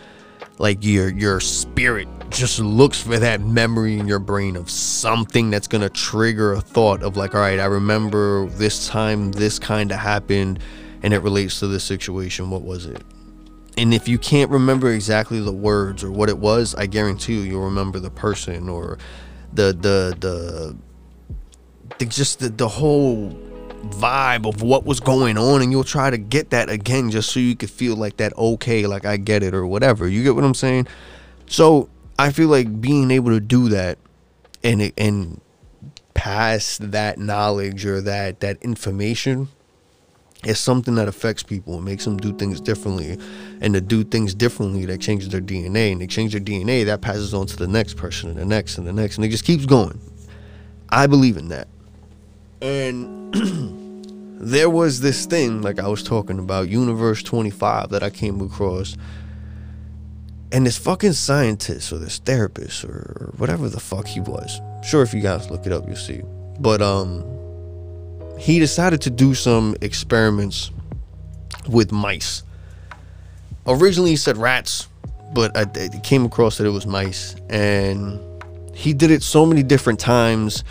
like 0.58 0.78
your 0.84 1.08
your 1.08 1.40
spirit, 1.40 2.08
just 2.30 2.58
looks 2.58 3.00
for 3.00 3.18
that 3.18 3.40
memory 3.40 3.98
in 3.98 4.08
your 4.08 4.18
brain 4.18 4.56
of 4.56 4.70
something 4.70 5.50
that's 5.50 5.68
gonna 5.68 5.88
trigger 5.88 6.52
a 6.52 6.60
thought 6.60 7.02
of 7.02 7.16
like, 7.16 7.34
all 7.34 7.40
right, 7.40 7.60
I 7.60 7.66
remember 7.66 8.46
this 8.46 8.88
time 8.88 9.32
this 9.32 9.58
kind 9.58 9.92
of 9.92 9.98
happened, 9.98 10.60
and 11.02 11.14
it 11.14 11.18
relates 11.20 11.60
to 11.60 11.66
this 11.66 11.84
situation. 11.84 12.50
What 12.50 12.62
was 12.62 12.86
it? 12.86 13.02
And 13.76 13.92
if 13.92 14.08
you 14.08 14.18
can't 14.18 14.50
remember 14.50 14.92
exactly 14.92 15.40
the 15.40 15.52
words 15.52 16.04
or 16.04 16.10
what 16.10 16.28
it 16.28 16.38
was, 16.38 16.74
I 16.76 16.86
guarantee 16.86 17.34
you, 17.34 17.40
you'll 17.40 17.64
remember 17.64 17.98
the 17.98 18.10
person 18.10 18.68
or 18.68 18.98
the 19.52 19.72
the 19.72 20.16
the 20.18 20.76
the, 21.98 22.06
just 22.06 22.40
the, 22.40 22.48
the 22.48 22.68
whole 22.68 23.30
vibe 23.84 24.48
of 24.48 24.62
what 24.62 24.84
was 24.84 25.00
going 25.00 25.36
on 25.36 25.60
and 25.60 25.70
you'll 25.70 25.84
try 25.84 26.08
to 26.08 26.16
get 26.16 26.50
that 26.50 26.70
again 26.70 27.10
just 27.10 27.30
so 27.30 27.38
you 27.38 27.54
could 27.54 27.70
feel 27.70 27.94
like 27.94 28.16
that 28.16 28.36
okay 28.38 28.86
like 28.86 29.04
i 29.04 29.16
get 29.16 29.42
it 29.42 29.54
or 29.54 29.66
whatever 29.66 30.08
you 30.08 30.22
get 30.22 30.34
what 30.34 30.42
i'm 30.42 30.54
saying 30.54 30.86
so 31.46 31.88
i 32.18 32.30
feel 32.30 32.48
like 32.48 32.80
being 32.80 33.10
able 33.10 33.30
to 33.30 33.40
do 33.40 33.68
that 33.68 33.98
and 34.62 34.92
and 34.96 35.40
pass 36.14 36.78
that 36.78 37.18
knowledge 37.18 37.84
or 37.84 38.00
that 38.00 38.40
that 38.40 38.56
information 38.62 39.48
is 40.46 40.58
something 40.58 40.94
that 40.94 41.08
affects 41.08 41.42
people. 41.42 41.76
And 41.76 41.84
makes 41.84 42.04
them 42.04 42.16
do 42.16 42.32
things 42.32 42.60
differently. 42.60 43.18
And 43.60 43.74
to 43.74 43.80
do 43.80 44.04
things 44.04 44.34
differently 44.34 44.84
that 44.86 45.00
changes 45.00 45.28
their 45.28 45.40
dna 45.40 45.92
and 45.92 46.00
they 46.00 46.06
change 46.06 46.32
their 46.32 46.40
dna 46.40 46.84
that 46.86 47.00
passes 47.00 47.34
on 47.34 47.46
to 47.46 47.56
the 47.56 47.68
next 47.68 47.96
person 47.96 48.30
and 48.30 48.38
the 48.38 48.44
next 48.44 48.78
and 48.78 48.86
the 48.86 48.92
next. 48.92 49.16
And 49.16 49.24
it 49.24 49.28
just 49.28 49.44
keeps 49.44 49.66
going. 49.66 50.00
I 50.88 51.06
believe 51.06 51.36
in 51.36 51.48
that. 51.48 51.68
And 52.62 53.34
there 54.40 54.70
was 54.70 55.00
this 55.00 55.26
thing, 55.26 55.62
like 55.62 55.78
I 55.78 55.88
was 55.88 56.02
talking 56.02 56.38
about, 56.38 56.68
Universe 56.68 57.22
25, 57.22 57.90
that 57.90 58.02
I 58.02 58.10
came 58.10 58.40
across. 58.40 58.96
And 60.54 60.64
this 60.64 60.78
fucking 60.78 61.14
scientist 61.14 61.92
or 61.92 61.98
this 61.98 62.18
therapist 62.18 62.84
or 62.84 63.32
whatever 63.38 63.68
the 63.68 63.80
fuck 63.80 64.06
he 64.06 64.20
was. 64.20 64.60
Sure, 64.84 65.02
if 65.02 65.12
you 65.12 65.20
guys 65.20 65.50
look 65.50 65.66
it 65.66 65.72
up, 65.72 65.84
you'll 65.88 65.96
see. 65.96 66.22
But 66.60 66.80
um 66.80 67.24
he 68.38 68.60
decided 68.60 69.00
to 69.02 69.10
do 69.10 69.34
some 69.34 69.74
experiments 69.80 70.70
with 71.68 71.90
mice. 71.90 72.44
Originally 73.66 74.10
he 74.10 74.16
said 74.16 74.36
rats, 74.36 74.86
but 75.32 75.56
I, 75.56 75.62
I 75.62 75.88
came 76.04 76.24
across 76.24 76.58
that 76.58 76.66
it 76.66 76.70
was 76.70 76.86
mice. 76.86 77.34
And 77.50 78.20
he 78.76 78.92
did 78.92 79.10
it 79.10 79.24
so 79.24 79.44
many 79.44 79.64
different 79.64 79.98
times 79.98 80.62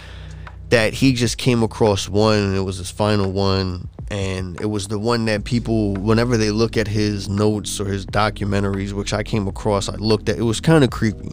that 0.69 0.93
he 0.93 1.11
just 1.11 1.37
came 1.37 1.61
across 1.61 2.07
one 2.07 2.37
and 2.37 2.55
it 2.55 2.61
was 2.61 2.77
his 2.77 2.89
final 2.89 3.33
one 3.33 3.89
and 4.09 4.59
it 4.61 4.65
was 4.65 4.87
the 4.87 4.99
one 4.99 5.25
that 5.25 5.43
people 5.43 5.93
whenever 5.95 6.37
they 6.37 6.51
look 6.51 6.77
at 6.77 6.87
his 6.87 7.29
notes 7.29 7.79
or 7.79 7.85
his 7.85 8.05
documentaries 8.05 8.93
which 8.93 9.13
i 9.13 9.23
came 9.23 9.47
across 9.47 9.89
i 9.89 9.95
looked 9.95 10.29
at 10.29 10.37
it 10.37 10.43
was 10.43 10.59
kind 10.61 10.83
of 10.83 10.89
creepy. 10.89 11.31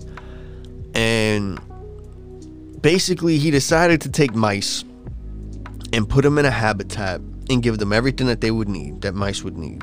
And 0.95 1.61
basically 2.81 3.39
he 3.39 3.51
decided 3.51 4.01
to 4.03 4.11
take 4.11 4.35
mice 4.35 4.85
and 5.93 6.09
put 6.09 6.23
them 6.23 6.39
in 6.39 6.45
a 6.45 6.51
habitat 6.51 7.21
and 7.49 7.63
give 7.63 7.79
them 7.79 7.93
everything 7.93 8.27
that 8.27 8.41
they 8.41 8.51
would 8.51 8.69
need 8.69 9.01
that 9.03 9.15
mice 9.15 9.43
would 9.43 9.57
need. 9.57 9.83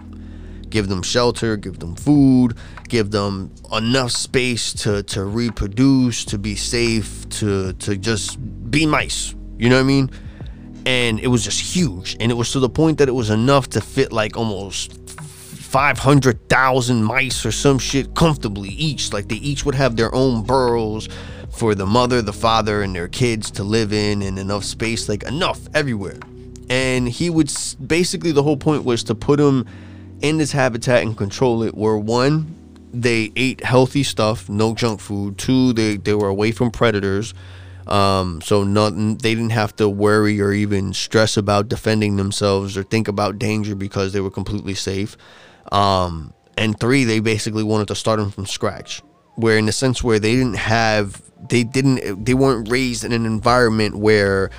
Give 0.70 0.90
them 0.90 1.02
shelter 1.02 1.56
give 1.56 1.80
them 1.80 1.96
food 1.96 2.56
give 2.90 3.12
them 3.12 3.52
enough 3.72 4.12
space 4.12 4.74
to 4.74 5.04
to 5.04 5.24
reproduce 5.24 6.26
to 6.26 6.38
be 6.38 6.56
safe 6.56 7.28
to 7.30 7.74
to 7.74 7.96
just 7.96 8.38
be 8.70 8.86
mice. 8.86 9.34
You 9.58 9.70
know 9.70 9.76
what 9.76 9.82
I 9.82 9.88
mean? 9.88 10.12
And 10.88 11.20
it 11.20 11.28
was 11.28 11.44
just 11.44 11.60
huge. 11.60 12.16
And 12.22 12.32
it 12.32 12.36
was 12.36 12.54
to 12.54 12.60
the 12.60 12.70
point 12.70 13.00
that 13.00 13.10
it 13.10 13.12
was 13.12 13.30
enough 13.30 13.68
to 13.72 13.82
fit 13.82 14.14
like 14.14 14.38
almost 14.38 14.94
500,000 15.10 17.04
mice 17.04 17.46
or 17.46 17.52
some 17.52 17.78
shit 17.78 18.16
comfortably 18.16 18.70
each. 18.70 19.12
Like 19.12 19.28
they 19.28 19.36
each 19.36 19.66
would 19.66 19.76
have 19.76 19.98
their 19.98 20.16
own 20.16 20.44
burrows 20.44 21.10
for 21.52 21.76
the 21.76 21.86
mother, 21.86 22.22
the 22.22 22.32
father, 22.32 22.84
and 22.84 22.96
their 22.96 23.10
kids 23.10 23.52
to 23.52 23.66
live 23.66 23.92
in, 23.92 24.22
and 24.22 24.40
enough 24.40 24.64
space, 24.64 25.10
like 25.10 25.24
enough 25.24 25.60
everywhere. 25.74 26.20
And 26.70 27.10
he 27.10 27.30
would 27.30 27.52
basically, 27.86 28.32
the 28.32 28.44
whole 28.44 28.56
point 28.56 28.86
was 28.86 29.04
to 29.06 29.16
put 29.16 29.40
them 29.40 29.66
in 30.22 30.38
this 30.38 30.54
habitat 30.54 31.02
and 31.02 31.18
control 31.18 31.64
it. 31.64 31.76
Where 31.76 31.98
one, 31.98 32.56
they 32.94 33.34
ate 33.36 33.62
healthy 33.62 34.04
stuff, 34.04 34.48
no 34.48 34.74
junk 34.74 35.02
food. 35.02 35.38
Two, 35.38 35.74
they, 35.74 35.98
they 35.98 36.14
were 36.14 36.30
away 36.30 36.54
from 36.54 36.72
predators. 36.72 37.34
Um, 37.88 38.42
so 38.42 38.64
nothing, 38.64 39.18
they 39.18 39.34
didn't 39.34 39.52
have 39.52 39.76
to 39.78 39.88
worry 39.88 40.42
or 40.42 40.52
even 40.52 40.94
stress 40.94 41.38
about 41.38 41.70
defending 41.70 42.18
themselves 42.18 42.78
or 42.78 42.84
think 42.84 43.08
about 43.08 43.40
danger 43.40 43.76
because 43.76 44.14
they 44.14 44.20
were 44.20 44.32
completely 44.32 44.74
safe. 44.74 45.18
Um, 45.72 46.34
and 46.58 46.80
three, 46.80 47.04
they 47.04 47.20
basically 47.20 47.64
wanted 47.64 47.88
to 47.90 47.96
start 47.96 48.20
them 48.20 48.32
from 48.32 48.46
scratch, 48.46 49.02
where 49.36 49.58
in 49.58 49.68
the 49.68 49.72
sense 49.72 50.04
where 50.04 50.20
they 50.20 50.34
didn't 50.34 50.58
have 50.58 51.22
they 51.50 51.64
didn't 51.64 52.26
they 52.26 52.34
weren't 52.34 52.70
raised 52.70 53.04
in 53.04 53.12
an 53.12 53.26
environment 53.26 53.96
where 53.96 54.50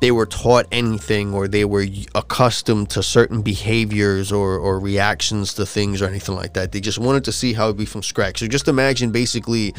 they 0.00 0.10
were 0.10 0.26
taught 0.26 0.66
anything 0.70 1.32
or 1.32 1.48
they 1.48 1.64
were 1.64 1.86
accustomed 2.14 2.90
to 2.90 3.02
certain 3.02 3.40
behaviors 3.40 4.30
or, 4.30 4.58
or 4.58 4.78
reactions 4.78 5.54
to 5.54 5.64
things 5.64 6.02
or 6.02 6.06
anything 6.06 6.34
like 6.34 6.52
that. 6.52 6.72
They 6.72 6.80
just 6.80 6.98
wanted 6.98 7.24
to 7.24 7.32
see 7.32 7.54
how 7.54 7.64
it'd 7.64 7.78
be 7.78 7.86
from 7.86 8.02
scratch. 8.02 8.40
So 8.40 8.46
just 8.46 8.68
imagine 8.68 9.10
basically 9.10 9.74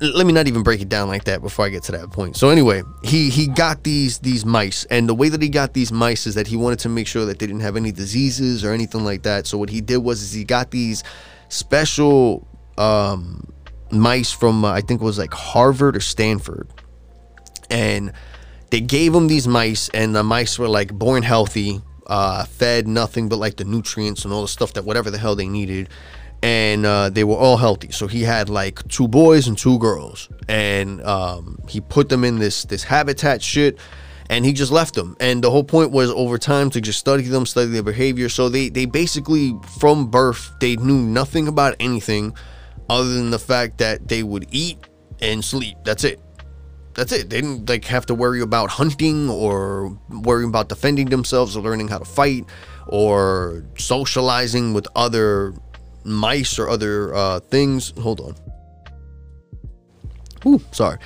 let 0.00 0.26
me 0.26 0.32
not 0.32 0.48
even 0.48 0.62
break 0.62 0.80
it 0.80 0.88
down 0.88 1.08
like 1.08 1.24
that 1.24 1.40
before 1.40 1.64
I 1.64 1.68
get 1.68 1.84
to 1.84 1.92
that 1.92 2.10
point. 2.10 2.36
So 2.36 2.48
anyway, 2.48 2.82
he 3.02 3.30
he 3.30 3.46
got 3.46 3.84
these 3.84 4.18
these 4.18 4.44
mice, 4.44 4.84
and 4.86 5.08
the 5.08 5.14
way 5.14 5.28
that 5.28 5.40
he 5.40 5.48
got 5.48 5.72
these 5.72 5.92
mice 5.92 6.26
is 6.26 6.34
that 6.34 6.46
he 6.46 6.56
wanted 6.56 6.80
to 6.80 6.88
make 6.88 7.06
sure 7.06 7.24
that 7.26 7.38
they 7.38 7.46
didn't 7.46 7.62
have 7.62 7.76
any 7.76 7.92
diseases 7.92 8.64
or 8.64 8.72
anything 8.72 9.04
like 9.04 9.22
that. 9.22 9.46
So 9.46 9.56
what 9.56 9.70
he 9.70 9.80
did 9.80 9.98
was 9.98 10.22
is 10.22 10.32
he 10.32 10.44
got 10.44 10.70
these 10.70 11.04
special 11.48 12.46
um, 12.76 13.46
mice 13.92 14.32
from 14.32 14.64
uh, 14.64 14.72
I 14.72 14.80
think 14.80 15.00
it 15.00 15.04
was 15.04 15.18
like 15.18 15.32
Harvard 15.32 15.96
or 15.96 16.00
Stanford, 16.00 16.68
and 17.70 18.12
they 18.70 18.80
gave 18.80 19.14
him 19.14 19.28
these 19.28 19.46
mice, 19.46 19.88
and 19.90 20.14
the 20.14 20.24
mice 20.24 20.58
were 20.58 20.68
like 20.68 20.92
born 20.92 21.22
healthy, 21.22 21.80
uh, 22.08 22.44
fed 22.46 22.88
nothing 22.88 23.28
but 23.28 23.36
like 23.36 23.56
the 23.56 23.64
nutrients 23.64 24.24
and 24.24 24.34
all 24.34 24.42
the 24.42 24.48
stuff 24.48 24.72
that 24.72 24.84
whatever 24.84 25.10
the 25.10 25.18
hell 25.18 25.36
they 25.36 25.48
needed 25.48 25.88
and 26.44 26.84
uh, 26.84 27.08
they 27.08 27.24
were 27.24 27.36
all 27.36 27.56
healthy. 27.56 27.90
So 27.90 28.06
he 28.06 28.20
had 28.20 28.50
like 28.50 28.86
two 28.88 29.08
boys 29.08 29.48
and 29.48 29.56
two 29.56 29.78
girls, 29.78 30.28
and 30.46 31.02
um, 31.02 31.58
he 31.70 31.80
put 31.80 32.10
them 32.10 32.22
in 32.22 32.38
this 32.38 32.64
this 32.64 32.84
habitat 32.84 33.42
shit, 33.42 33.78
and 34.28 34.44
he 34.44 34.52
just 34.52 34.70
left 34.70 34.94
them. 34.94 35.16
And 35.20 35.42
the 35.42 35.50
whole 35.50 35.64
point 35.64 35.90
was 35.90 36.10
over 36.10 36.36
time 36.36 36.68
to 36.70 36.82
just 36.82 36.98
study 36.98 37.22
them, 37.22 37.46
study 37.46 37.70
their 37.70 37.82
behavior. 37.82 38.28
So 38.28 38.50
they 38.50 38.68
they 38.68 38.84
basically 38.84 39.58
from 39.78 40.10
birth 40.10 40.52
they 40.60 40.76
knew 40.76 40.98
nothing 40.98 41.48
about 41.48 41.76
anything 41.80 42.36
other 42.90 43.08
than 43.08 43.30
the 43.30 43.38
fact 43.38 43.78
that 43.78 44.08
they 44.08 44.22
would 44.22 44.46
eat 44.50 44.76
and 45.22 45.42
sleep. 45.42 45.78
That's 45.82 46.04
it. 46.04 46.20
That's 46.92 47.10
it. 47.10 47.30
They 47.30 47.40
didn't 47.40 47.70
like 47.70 47.86
have 47.86 48.04
to 48.06 48.14
worry 48.14 48.42
about 48.42 48.68
hunting 48.68 49.30
or 49.30 49.98
worrying 50.10 50.50
about 50.50 50.68
defending 50.68 51.08
themselves 51.08 51.56
or 51.56 51.62
learning 51.62 51.88
how 51.88 51.98
to 51.98 52.04
fight 52.04 52.44
or 52.86 53.64
socializing 53.78 54.74
with 54.74 54.86
other 54.94 55.54
mice 56.04 56.58
or 56.58 56.68
other 56.68 57.14
uh, 57.14 57.40
things. 57.40 57.92
Hold 58.00 58.20
on. 58.20 58.36
Ooh, 60.46 60.60
sorry. 60.72 60.98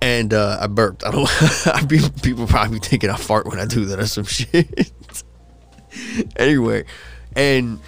And 0.00 0.32
uh, 0.32 0.58
I 0.60 0.66
burped. 0.66 1.04
I 1.04 1.10
don't. 1.10 1.28
I 1.66 1.84
people 2.22 2.46
probably 2.46 2.78
thinking 2.78 3.10
I 3.10 3.16
fart 3.16 3.46
when 3.46 3.58
I 3.58 3.66
do 3.66 3.84
that 3.86 3.98
or 3.98 4.06
some 4.06 4.24
shit. 4.26 4.92
anyway, 6.36 6.84
and 7.34 7.80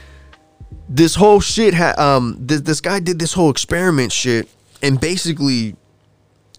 this 0.89 1.15
whole 1.15 1.41
shit 1.41 1.73
had 1.73 1.99
um 1.99 2.37
this 2.41 2.63
this 2.63 2.81
guy 2.81 3.01
did 3.01 3.19
this 3.19 3.33
whole 3.33 3.51
experiment 3.51 4.13
shit, 4.13 4.49
and 4.83 5.01
basically 5.01 5.77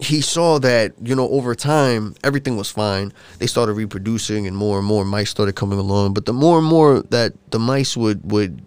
he 0.01 0.19
saw 0.19 0.57
that 0.57 0.93
you 1.01 1.15
know 1.15 1.29
over 1.29 1.53
time 1.53 2.15
everything 2.23 2.57
was 2.57 2.71
fine 2.71 3.13
they 3.37 3.45
started 3.45 3.73
reproducing 3.73 4.47
and 4.47 4.57
more 4.57 4.79
and 4.79 4.87
more 4.87 5.05
mice 5.05 5.29
started 5.29 5.55
coming 5.55 5.77
along 5.77 6.11
but 6.11 6.25
the 6.25 6.33
more 6.33 6.57
and 6.57 6.65
more 6.65 7.03
that 7.11 7.33
the 7.51 7.59
mice 7.59 7.95
would 7.95 8.31
would 8.31 8.63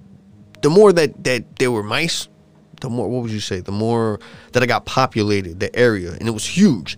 the 0.64 0.70
more 0.70 0.94
that 0.94 1.22
that 1.24 1.56
there 1.56 1.70
were 1.70 1.82
mice, 1.82 2.26
the 2.80 2.88
more 2.88 3.06
what 3.06 3.22
would 3.22 3.30
you 3.30 3.38
say? 3.40 3.60
The 3.60 3.70
more 3.70 4.18
that 4.52 4.62
I 4.62 4.66
got 4.66 4.86
populated 4.86 5.60
the 5.60 5.74
area, 5.76 6.12
and 6.12 6.26
it 6.26 6.30
was 6.30 6.46
huge. 6.46 6.96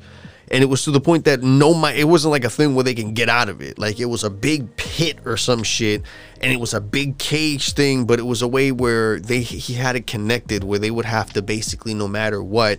And 0.52 0.62
it 0.62 0.66
was 0.66 0.84
to 0.84 0.92
the 0.92 1.00
point 1.00 1.24
that 1.24 1.42
no 1.42 1.74
mice. 1.74 1.98
It 1.98 2.04
wasn't 2.04 2.30
like 2.30 2.44
a 2.44 2.48
thing 2.48 2.76
where 2.76 2.84
they 2.84 2.94
can 2.94 3.12
get 3.12 3.28
out 3.28 3.48
of 3.48 3.60
it. 3.60 3.76
Like 3.76 3.98
it 3.98 4.04
was 4.04 4.22
a 4.22 4.30
big 4.30 4.76
pit 4.76 5.18
or 5.24 5.36
some 5.36 5.64
shit, 5.64 6.02
and 6.40 6.52
it 6.52 6.60
was 6.60 6.74
a 6.74 6.80
big 6.80 7.18
cage 7.18 7.72
thing. 7.72 8.04
But 8.04 8.20
it 8.20 8.26
was 8.26 8.40
a 8.40 8.46
way 8.46 8.70
where 8.70 9.18
they 9.18 9.40
he 9.40 9.74
had 9.74 9.96
it 9.96 10.06
connected 10.06 10.62
where 10.62 10.78
they 10.78 10.92
would 10.92 11.04
have 11.04 11.32
to 11.32 11.42
basically, 11.42 11.92
no 11.92 12.06
matter 12.06 12.40
what, 12.40 12.78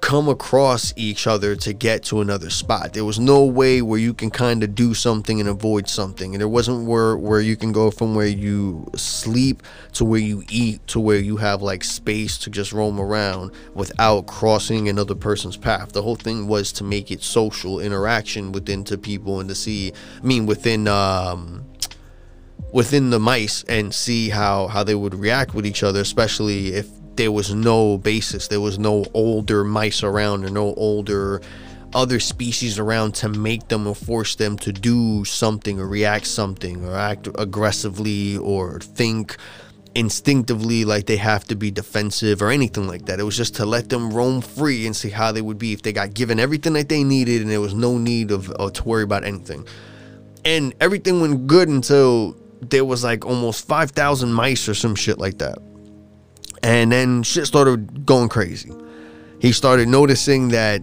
come 0.00 0.28
across 0.28 0.92
each 0.96 1.26
other 1.26 1.54
to 1.54 1.72
get 1.72 2.02
to 2.02 2.20
another 2.20 2.50
spot. 2.50 2.94
There 2.94 3.04
was 3.04 3.20
no 3.20 3.44
way 3.44 3.82
where 3.82 3.98
you 3.98 4.14
can 4.14 4.30
kind 4.30 4.62
of 4.62 4.74
do 4.74 4.94
something 4.94 5.40
and 5.40 5.48
avoid 5.48 5.88
something. 5.88 6.34
And 6.34 6.40
there 6.40 6.48
wasn't 6.48 6.86
where 6.86 7.16
where 7.16 7.40
you 7.40 7.56
can 7.56 7.72
go 7.72 7.90
from 7.90 8.14
where 8.14 8.26
you 8.26 8.90
sleep 8.96 9.62
to 9.92 10.04
where 10.04 10.20
you 10.20 10.42
eat 10.48 10.86
to 10.88 11.00
where 11.00 11.18
you 11.18 11.36
have 11.36 11.62
like 11.62 11.84
space 11.84 12.38
to 12.38 12.50
just 12.50 12.72
roam 12.72 12.98
around 12.98 13.52
without 13.74 14.26
crossing 14.26 14.88
another 14.88 15.14
person's 15.14 15.56
path. 15.56 15.92
The 15.92 16.02
whole 16.02 16.16
thing 16.16 16.48
was 16.48 16.72
to 16.72 16.84
make 16.84 17.10
it 17.10 17.22
social 17.22 17.78
interaction 17.78 18.52
within 18.52 18.84
to 18.84 18.98
people 18.98 19.38
and 19.40 19.48
to 19.48 19.54
see 19.54 19.92
I 20.20 20.26
mean 20.26 20.46
within 20.46 20.88
um 20.88 21.66
within 22.72 23.10
the 23.10 23.18
mice 23.18 23.64
and 23.64 23.94
see 23.94 24.30
how 24.30 24.68
how 24.68 24.84
they 24.84 24.94
would 24.94 25.14
react 25.14 25.54
with 25.54 25.66
each 25.66 25.82
other 25.82 26.00
especially 26.00 26.68
if 26.68 26.99
there 27.16 27.32
was 27.32 27.54
no 27.54 27.98
basis. 27.98 28.48
There 28.48 28.60
was 28.60 28.78
no 28.78 29.04
older 29.14 29.64
mice 29.64 30.02
around 30.02 30.44
or 30.44 30.50
no 30.50 30.74
older 30.74 31.40
other 31.92 32.20
species 32.20 32.78
around 32.78 33.14
to 33.16 33.28
make 33.28 33.68
them 33.68 33.86
or 33.86 33.94
force 33.94 34.36
them 34.36 34.56
to 34.58 34.72
do 34.72 35.24
something 35.24 35.80
or 35.80 35.88
react 35.88 36.26
something 36.26 36.84
or 36.84 36.96
act 36.96 37.28
aggressively 37.36 38.36
or 38.38 38.78
think 38.80 39.36
instinctively 39.94 40.84
like 40.84 41.06
they 41.06 41.16
have 41.16 41.44
to 41.44 41.56
be 41.56 41.70
defensive 41.70 42.42
or 42.42 42.50
anything 42.50 42.86
like 42.86 43.06
that. 43.06 43.18
It 43.18 43.24
was 43.24 43.36
just 43.36 43.56
to 43.56 43.66
let 43.66 43.88
them 43.88 44.12
roam 44.12 44.40
free 44.40 44.86
and 44.86 44.94
see 44.94 45.10
how 45.10 45.32
they 45.32 45.42
would 45.42 45.58
be 45.58 45.72
if 45.72 45.82
they 45.82 45.92
got 45.92 46.14
given 46.14 46.38
everything 46.38 46.74
that 46.74 46.88
they 46.88 47.02
needed 47.02 47.42
and 47.42 47.50
there 47.50 47.60
was 47.60 47.74
no 47.74 47.98
need 47.98 48.30
of, 48.30 48.50
of 48.52 48.74
to 48.74 48.84
worry 48.84 49.02
about 49.02 49.24
anything. 49.24 49.66
And 50.44 50.74
everything 50.80 51.20
went 51.20 51.48
good 51.48 51.68
until 51.68 52.36
there 52.60 52.84
was 52.84 53.02
like 53.02 53.26
almost 53.26 53.66
5,000 53.66 54.32
mice 54.32 54.68
or 54.68 54.74
some 54.74 54.94
shit 54.94 55.18
like 55.18 55.38
that. 55.38 55.58
And 56.62 56.92
then 56.92 57.22
shit 57.22 57.46
started 57.46 58.04
going 58.04 58.28
crazy. 58.28 58.72
He 59.40 59.52
started 59.52 59.88
noticing 59.88 60.48
that 60.48 60.82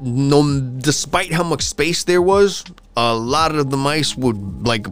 no 0.00 0.60
despite 0.78 1.32
how 1.32 1.44
much 1.44 1.62
space 1.62 2.04
there 2.04 2.22
was, 2.22 2.64
a 2.96 3.14
lot 3.14 3.54
of 3.54 3.70
the 3.70 3.76
mice 3.76 4.16
would 4.16 4.66
like 4.66 4.86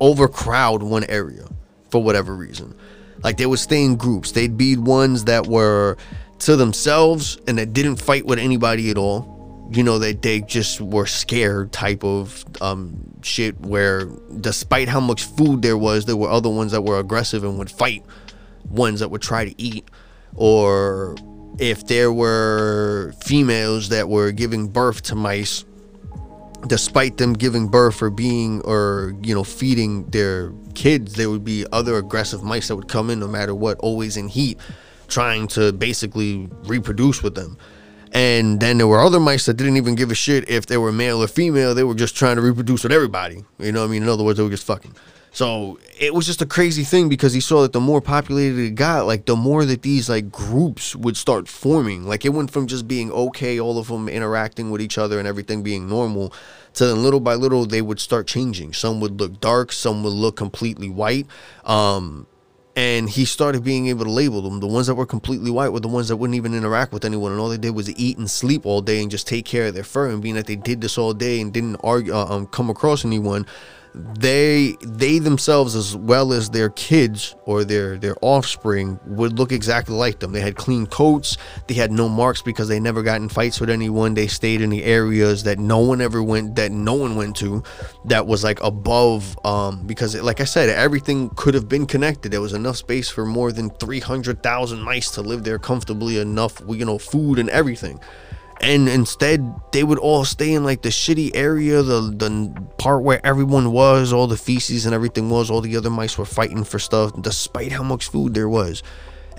overcrowd 0.00 0.82
one 0.82 1.04
area 1.04 1.46
for 1.90 2.02
whatever 2.02 2.34
reason. 2.34 2.74
Like 3.22 3.36
they 3.36 3.46
would 3.46 3.58
stay 3.58 3.84
in 3.84 3.96
groups. 3.96 4.32
They'd 4.32 4.56
be 4.56 4.76
ones 4.76 5.24
that 5.24 5.46
were 5.46 5.96
to 6.40 6.56
themselves 6.56 7.38
and 7.46 7.58
that 7.58 7.72
didn't 7.72 7.96
fight 7.96 8.24
with 8.24 8.38
anybody 8.38 8.90
at 8.90 8.96
all. 8.96 9.38
You 9.72 9.84
know, 9.84 10.00
that 10.00 10.22
they, 10.22 10.40
just 10.40 10.80
were 10.80 11.06
scared 11.06 11.70
type 11.70 12.02
of 12.02 12.44
um, 12.60 13.20
shit 13.22 13.60
where 13.60 14.06
despite 14.40 14.88
how 14.88 14.98
much 14.98 15.24
food 15.24 15.62
there 15.62 15.76
was, 15.78 16.06
there 16.06 16.16
were 16.16 16.28
other 16.28 16.48
ones 16.48 16.72
that 16.72 16.82
were 16.82 16.98
aggressive 16.98 17.44
and 17.44 17.56
would 17.56 17.70
fight 17.70 18.04
ones 18.68 19.00
that 19.00 19.10
would 19.10 19.22
try 19.22 19.44
to 19.44 19.62
eat 19.62 19.88
or 20.34 21.16
if 21.58 21.86
there 21.86 22.12
were 22.12 23.12
females 23.22 23.88
that 23.88 24.08
were 24.08 24.30
giving 24.30 24.68
birth 24.68 25.02
to 25.02 25.14
mice 25.14 25.64
despite 26.66 27.16
them 27.16 27.32
giving 27.32 27.68
birth 27.68 28.02
or 28.02 28.10
being 28.10 28.60
or 28.62 29.14
you 29.22 29.34
know 29.34 29.42
feeding 29.42 30.04
their 30.10 30.52
kids 30.74 31.14
there 31.14 31.30
would 31.30 31.44
be 31.44 31.66
other 31.72 31.96
aggressive 31.96 32.42
mice 32.42 32.68
that 32.68 32.76
would 32.76 32.88
come 32.88 33.10
in 33.10 33.18
no 33.18 33.26
matter 33.26 33.54
what 33.54 33.78
always 33.78 34.16
in 34.16 34.28
heat 34.28 34.58
trying 35.10 35.48
to 35.48 35.72
basically 35.72 36.48
reproduce 36.64 37.22
with 37.22 37.34
them. 37.34 37.58
And 38.12 38.58
then 38.58 38.78
there 38.78 38.86
were 38.86 39.00
other 39.00 39.20
mice 39.20 39.46
that 39.46 39.54
didn't 39.54 39.76
even 39.76 39.94
give 39.94 40.10
a 40.10 40.14
shit 40.14 40.48
if 40.48 40.66
they 40.66 40.76
were 40.76 40.90
male 40.90 41.22
or 41.22 41.28
female. 41.28 41.74
They 41.74 41.84
were 41.84 41.94
just 41.94 42.16
trying 42.16 42.36
to 42.36 42.42
reproduce 42.42 42.82
with 42.82 42.92
everybody. 42.92 43.44
You 43.58 43.72
know 43.72 43.80
what 43.80 43.88
i 43.88 43.90
mean? 43.90 44.02
In 44.02 44.08
other 44.08 44.24
words 44.24 44.38
they 44.38 44.42
were 44.42 44.50
just 44.50 44.66
fucking 44.66 44.94
so 45.32 45.78
it 45.98 46.12
was 46.12 46.26
just 46.26 46.42
a 46.42 46.46
crazy 46.46 46.82
thing 46.82 47.08
because 47.08 47.32
he 47.32 47.40
saw 47.40 47.62
that 47.62 47.72
the 47.72 47.80
more 47.80 48.00
populated 48.00 48.58
it 48.58 48.74
got, 48.74 49.06
like 49.06 49.26
the 49.26 49.36
more 49.36 49.64
that 49.64 49.82
these 49.82 50.08
like 50.08 50.30
groups 50.30 50.96
would 50.96 51.16
start 51.16 51.46
forming. 51.46 52.04
Like 52.04 52.24
it 52.24 52.30
went 52.30 52.50
from 52.50 52.66
just 52.66 52.88
being 52.88 53.12
okay, 53.12 53.60
all 53.60 53.78
of 53.78 53.88
them 53.88 54.08
interacting 54.08 54.70
with 54.70 54.80
each 54.80 54.98
other 54.98 55.18
and 55.18 55.28
everything 55.28 55.62
being 55.62 55.88
normal, 55.88 56.32
to 56.74 56.86
then 56.86 57.02
little 57.02 57.20
by 57.20 57.34
little 57.34 57.64
they 57.64 57.82
would 57.82 58.00
start 58.00 58.26
changing. 58.26 58.72
Some 58.72 59.00
would 59.00 59.20
look 59.20 59.40
dark, 59.40 59.72
some 59.72 60.02
would 60.02 60.12
look 60.12 60.36
completely 60.36 60.88
white. 60.88 61.26
Um, 61.64 62.26
and 62.76 63.10
he 63.10 63.24
started 63.24 63.62
being 63.62 63.88
able 63.88 64.04
to 64.04 64.10
label 64.10 64.42
them. 64.42 64.60
The 64.60 64.66
ones 64.66 64.86
that 64.86 64.94
were 64.94 65.06
completely 65.06 65.50
white 65.50 65.70
were 65.70 65.80
the 65.80 65.88
ones 65.88 66.08
that 66.08 66.16
wouldn't 66.16 66.36
even 66.36 66.54
interact 66.54 66.92
with 66.92 67.04
anyone, 67.04 67.32
and 67.32 67.40
all 67.40 67.48
they 67.48 67.58
did 67.58 67.74
was 67.74 67.90
eat 67.98 68.16
and 68.16 68.30
sleep 68.30 68.64
all 68.64 68.80
day 68.80 69.02
and 69.02 69.10
just 69.10 69.26
take 69.26 69.44
care 69.44 69.66
of 69.66 69.74
their 69.74 69.84
fur. 69.84 70.08
And 70.08 70.22
being 70.22 70.36
that 70.36 70.46
they 70.46 70.56
did 70.56 70.80
this 70.80 70.96
all 70.96 71.12
day 71.12 71.40
and 71.40 71.52
didn't 71.52 71.76
argue, 71.82 72.14
uh, 72.14 72.26
um, 72.26 72.46
come 72.46 72.70
across 72.70 73.04
anyone, 73.04 73.44
they 73.94 74.76
they 74.82 75.18
themselves 75.18 75.74
as 75.74 75.96
well 75.96 76.32
as 76.32 76.50
their 76.50 76.70
kids 76.70 77.34
or 77.44 77.64
their 77.64 77.96
their 77.98 78.16
offspring 78.22 79.00
would 79.06 79.38
look 79.38 79.50
exactly 79.52 79.94
like 79.94 80.20
them. 80.20 80.32
They 80.32 80.40
had 80.40 80.56
clean 80.56 80.86
coats. 80.86 81.36
They 81.66 81.74
had 81.74 81.90
no 81.90 82.08
marks 82.08 82.40
because 82.40 82.68
they 82.68 82.78
never 82.78 83.02
got 83.02 83.20
in 83.20 83.28
fights 83.28 83.60
with 83.60 83.68
anyone. 83.68 84.14
They 84.14 84.28
stayed 84.28 84.60
in 84.60 84.70
the 84.70 84.84
areas 84.84 85.42
that 85.44 85.58
no 85.58 85.78
one 85.78 86.00
ever 86.00 86.22
went 86.22 86.54
that 86.56 86.70
no 86.70 86.94
one 86.94 87.16
went 87.16 87.36
to 87.36 87.62
that 88.04 88.26
was 88.26 88.44
like 88.44 88.62
above 88.62 89.36
um 89.44 89.86
because 89.86 90.14
like 90.22 90.40
i 90.40 90.44
said 90.44 90.68
everything 90.68 91.30
could 91.30 91.54
have 91.54 91.68
been 91.68 91.86
connected. 91.86 92.30
There 92.30 92.40
was 92.40 92.52
enough 92.52 92.76
space 92.76 93.08
for 93.08 93.26
more 93.26 93.50
than 93.50 93.70
300,000 93.70 94.80
mice 94.80 95.10
to 95.12 95.22
live 95.22 95.42
there 95.44 95.58
comfortably 95.58 96.18
enough 96.18 96.62
you 96.68 96.84
know 96.84 96.98
food 96.98 97.38
and 97.38 97.50
everything 97.50 98.00
and 98.60 98.88
instead 98.88 99.54
they 99.72 99.82
would 99.82 99.98
all 99.98 100.24
stay 100.24 100.52
in 100.52 100.64
like 100.64 100.82
the 100.82 100.88
shitty 100.90 101.30
area 101.34 101.82
the 101.82 102.00
the 102.16 102.62
part 102.78 103.02
where 103.02 103.24
everyone 103.24 103.72
was 103.72 104.12
all 104.12 104.26
the 104.26 104.36
feces 104.36 104.86
and 104.86 104.94
everything 104.94 105.30
was 105.30 105.50
all 105.50 105.60
the 105.60 105.76
other 105.76 105.90
mice 105.90 106.18
were 106.18 106.24
fighting 106.24 106.64
for 106.64 106.78
stuff 106.78 107.10
despite 107.22 107.72
how 107.72 107.82
much 107.82 108.08
food 108.08 108.34
there 108.34 108.48
was 108.48 108.82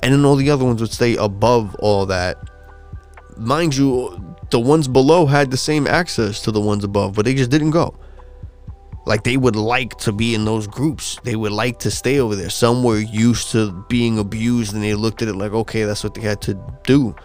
and 0.02 0.14
then 0.14 0.26
all 0.26 0.36
the 0.36 0.50
other 0.50 0.66
ones 0.66 0.82
would 0.82 0.92
stay 0.92 1.16
above 1.18 1.76
all 1.76 2.06
that 2.06 2.38
mind 3.42 3.76
you, 3.76 4.36
the 4.50 4.60
ones 4.60 4.88
below 4.88 5.26
had 5.26 5.52
the 5.52 5.58
same 5.58 5.88
access 5.88 6.42
to 6.44 6.52
the 6.52 6.62
ones 6.62 6.84
above, 6.84 7.16
but 7.16 7.26
they 7.26 7.34
just 7.34 7.52
didn't 7.52 7.72
go. 7.72 7.96
Like 9.06 9.24
they 9.24 9.38
would 9.38 9.56
like 9.56 9.98
to 10.00 10.12
be 10.12 10.36
in 10.36 10.46
those 10.46 10.68
groups. 10.68 11.20
They 11.24 11.36
would 11.36 11.52
like 11.52 11.80
to 11.80 11.92
stay 11.92 12.20
over 12.20 12.36
there. 12.36 12.50
Some 12.50 12.84
were 12.84 13.00
used 13.00 13.52
to 13.52 13.72
being 13.90 14.20
abused 14.20 14.74
and 14.74 14.84
they 14.84 14.94
looked 14.94 15.22
at 15.22 15.28
it 15.28 15.36
like, 15.36 15.54
okay, 15.54 15.84
that's 15.84 16.04
what 16.04 16.14
they 16.14 16.22
had 16.22 16.42
to 16.44 16.60
do. 16.84 17.16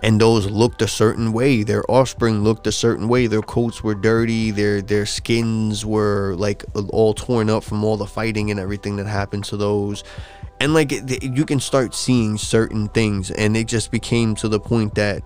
And 0.00 0.20
those 0.20 0.50
looked 0.50 0.82
a 0.82 0.88
certain 0.88 1.32
way. 1.32 1.62
Their 1.62 1.90
offspring 1.90 2.44
looked 2.44 2.66
a 2.66 2.72
certain 2.72 3.08
way. 3.08 3.26
Their 3.26 3.42
coats 3.42 3.82
were 3.82 3.94
dirty. 3.94 4.50
Their 4.50 4.82
their 4.82 5.06
skins 5.06 5.86
were 5.86 6.34
like 6.36 6.64
all 6.90 7.14
torn 7.14 7.48
up 7.48 7.64
from 7.64 7.82
all 7.82 7.96
the 7.96 8.06
fighting 8.06 8.50
and 8.50 8.60
everything 8.60 8.96
that 8.96 9.06
happened 9.06 9.44
to 9.44 9.56
those 9.56 10.04
and 10.60 10.74
like 10.74 10.92
you 11.22 11.44
can 11.44 11.60
start 11.60 11.94
seeing 11.94 12.38
certain 12.38 12.88
things 12.88 13.30
and 13.30 13.56
it 13.56 13.66
just 13.66 13.90
became 13.90 14.34
to 14.36 14.48
the 14.48 14.60
point 14.60 14.94
that 14.94 15.22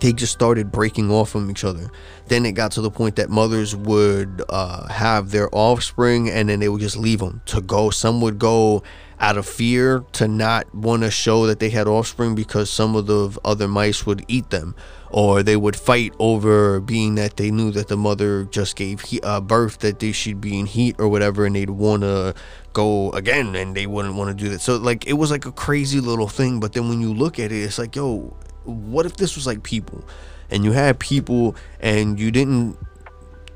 they 0.00 0.12
just 0.12 0.32
started 0.32 0.70
breaking 0.70 1.10
off 1.10 1.30
from 1.30 1.50
each 1.50 1.64
other 1.64 1.90
then 2.26 2.46
it 2.46 2.52
got 2.52 2.72
to 2.72 2.80
the 2.80 2.90
point 2.90 3.16
that 3.16 3.30
mothers 3.30 3.74
would 3.74 4.42
uh, 4.48 4.86
have 4.88 5.30
their 5.30 5.48
offspring 5.54 6.28
and 6.30 6.48
then 6.48 6.60
they 6.60 6.68
would 6.68 6.80
just 6.80 6.96
leave 6.96 7.18
them 7.18 7.40
to 7.46 7.60
go 7.60 7.90
some 7.90 8.20
would 8.20 8.38
go 8.38 8.82
out 9.20 9.36
of 9.36 9.46
fear 9.46 10.02
to 10.12 10.26
not 10.26 10.74
want 10.74 11.02
to 11.02 11.10
show 11.10 11.46
that 11.46 11.60
they 11.60 11.68
had 11.68 11.86
offspring 11.86 12.34
because 12.34 12.70
some 12.70 12.96
of 12.96 13.06
the 13.06 13.38
other 13.44 13.68
mice 13.68 14.06
would 14.06 14.24
eat 14.28 14.50
them. 14.50 14.74
Or 15.10 15.42
they 15.42 15.56
would 15.56 15.76
fight 15.76 16.14
over 16.18 16.80
being 16.80 17.16
that 17.16 17.36
they 17.36 17.50
knew 17.50 17.72
that 17.72 17.88
the 17.88 17.96
mother 17.96 18.44
just 18.44 18.76
gave 18.76 19.00
he- 19.00 19.20
uh, 19.20 19.40
birth 19.40 19.78
that 19.78 19.98
they 19.98 20.12
should 20.12 20.40
be 20.40 20.58
in 20.58 20.66
heat 20.66 20.96
or 20.98 21.08
whatever 21.08 21.44
and 21.44 21.56
they'd 21.56 21.68
want 21.68 22.02
to 22.02 22.34
go 22.72 23.10
again 23.10 23.56
and 23.56 23.76
they 23.76 23.86
wouldn't 23.86 24.14
want 24.14 24.28
to 24.36 24.44
do 24.44 24.48
that. 24.50 24.60
So 24.60 24.76
like 24.76 25.06
it 25.06 25.14
was 25.14 25.30
like 25.30 25.46
a 25.46 25.52
crazy 25.52 25.98
little 26.00 26.28
thing 26.28 26.60
but 26.60 26.72
then 26.72 26.88
when 26.88 27.00
you 27.00 27.12
look 27.12 27.40
at 27.40 27.50
it 27.50 27.56
it's 27.56 27.78
like 27.78 27.96
yo 27.96 28.36
what 28.64 29.04
if 29.04 29.16
this 29.16 29.34
was 29.34 29.46
like 29.48 29.64
people? 29.64 30.04
And 30.48 30.64
you 30.64 30.72
had 30.72 31.00
people 31.00 31.56
and 31.80 32.18
you 32.18 32.30
didn't 32.30 32.78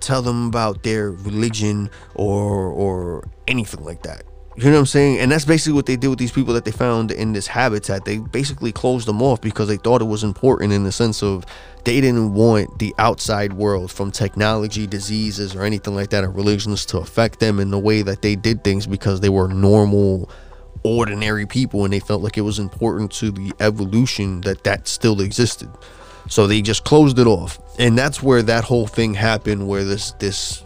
tell 0.00 0.22
them 0.22 0.48
about 0.48 0.82
their 0.82 1.12
religion 1.12 1.88
or 2.14 2.66
or 2.68 3.28
anything 3.46 3.84
like 3.84 4.02
that 4.02 4.24
you 4.56 4.66
know 4.66 4.72
what 4.72 4.80
I'm 4.80 4.86
saying? 4.86 5.18
And 5.18 5.32
that's 5.32 5.44
basically 5.44 5.72
what 5.72 5.86
they 5.86 5.96
did 5.96 6.08
with 6.08 6.18
these 6.18 6.30
people 6.30 6.54
that 6.54 6.64
they 6.64 6.70
found 6.70 7.10
in 7.10 7.32
this 7.32 7.48
habitat. 7.48 8.04
They 8.04 8.18
basically 8.18 8.70
closed 8.70 9.08
them 9.08 9.20
off 9.20 9.40
because 9.40 9.66
they 9.66 9.76
thought 9.76 10.00
it 10.00 10.04
was 10.04 10.22
important 10.22 10.72
in 10.72 10.84
the 10.84 10.92
sense 10.92 11.22
of 11.22 11.44
they 11.84 12.00
didn't 12.00 12.34
want 12.34 12.78
the 12.78 12.94
outside 12.98 13.52
world 13.52 13.90
from 13.90 14.12
technology, 14.12 14.86
diseases, 14.86 15.56
or 15.56 15.64
anything 15.64 15.94
like 15.94 16.10
that, 16.10 16.22
or 16.22 16.30
religions 16.30 16.86
to 16.86 16.98
affect 16.98 17.40
them 17.40 17.58
in 17.58 17.70
the 17.70 17.78
way 17.78 18.02
that 18.02 18.22
they 18.22 18.36
did 18.36 18.62
things 18.62 18.86
because 18.86 19.20
they 19.20 19.28
were 19.28 19.48
normal, 19.48 20.30
ordinary 20.84 21.46
people 21.46 21.84
and 21.84 21.92
they 21.92 22.00
felt 22.00 22.22
like 22.22 22.38
it 22.38 22.42
was 22.42 22.58
important 22.58 23.10
to 23.10 23.32
the 23.32 23.52
evolution 23.58 24.40
that 24.42 24.62
that 24.64 24.86
still 24.86 25.20
existed. 25.20 25.68
So 26.28 26.46
they 26.46 26.62
just 26.62 26.84
closed 26.84 27.18
it 27.18 27.26
off. 27.26 27.58
And 27.78 27.98
that's 27.98 28.22
where 28.22 28.42
that 28.42 28.64
whole 28.64 28.86
thing 28.86 29.14
happened 29.14 29.66
where 29.66 29.84
this 29.84 30.12
this 30.12 30.62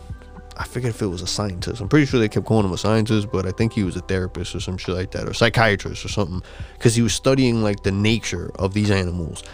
I 0.59 0.65
forget 0.65 0.91
if 0.91 1.03
it 1.03 1.07
was 1.07 1.23
a 1.23 1.27
scientist. 1.27 1.81
I'm 1.81 1.89
pretty 1.89 2.07
sure 2.07 2.19
they 2.19 2.29
kept 2.29 2.45
calling 2.45 2.67
him 2.67 2.73
a 2.73 2.79
scientist, 2.79 3.31
but 3.31 3.47
I 3.47 3.53
think 3.53 3.73
he 3.73 3.85
was 3.85 3.97
a 3.97 4.01
therapist 4.01 4.55
or 4.55 4.61
some 4.61 4.77
shit 4.77 4.95
like 4.95 5.13
that, 5.13 5.29
or 5.29 5.33
psychiatrist 5.33 6.05
or 6.05 6.09
something, 6.09 6.43
because 6.75 6.97
he 6.97 7.03
was 7.03 7.15
studying 7.15 7.63
like 7.63 7.85
the 7.85 7.93
nature 7.93 8.51
of 8.57 8.75
these 8.75 8.91
animals. 8.91 9.45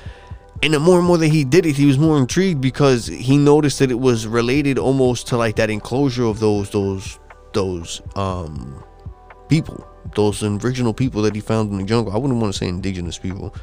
And 0.63 0.73
the 0.73 0.81
more 0.81 0.99
and 0.99 1.07
more 1.07 1.19
that 1.19 1.29
he 1.29 1.45
did 1.45 1.67
it, 1.67 1.77
he 1.77 1.85
was 1.85 1.99
more 1.99 2.17
intrigued 2.17 2.63
because 2.63 3.07
he 3.07 3.37
noticed 3.37 3.81
that 3.81 3.91
it 3.91 4.01
was 4.01 4.27
related 4.27 4.79
almost 4.79 5.27
to 5.29 5.37
like 5.37 5.57
that 5.57 5.69
enclosure 5.69 6.25
of 6.25 6.41
those 6.41 6.71
those 6.71 7.19
those 7.53 8.01
um 8.17 8.83
people, 9.49 9.87
those 10.15 10.43
original 10.43 10.95
people 10.95 11.21
that 11.23 11.35
he 11.35 11.41
found 11.43 11.71
in 11.71 11.79
the 11.79 11.85
jungle. 11.85 12.15
I 12.15 12.17
wouldn't 12.17 12.41
want 12.41 12.55
to 12.55 12.59
say 12.59 12.67
indigenous 12.69 13.19
people, 13.19 13.55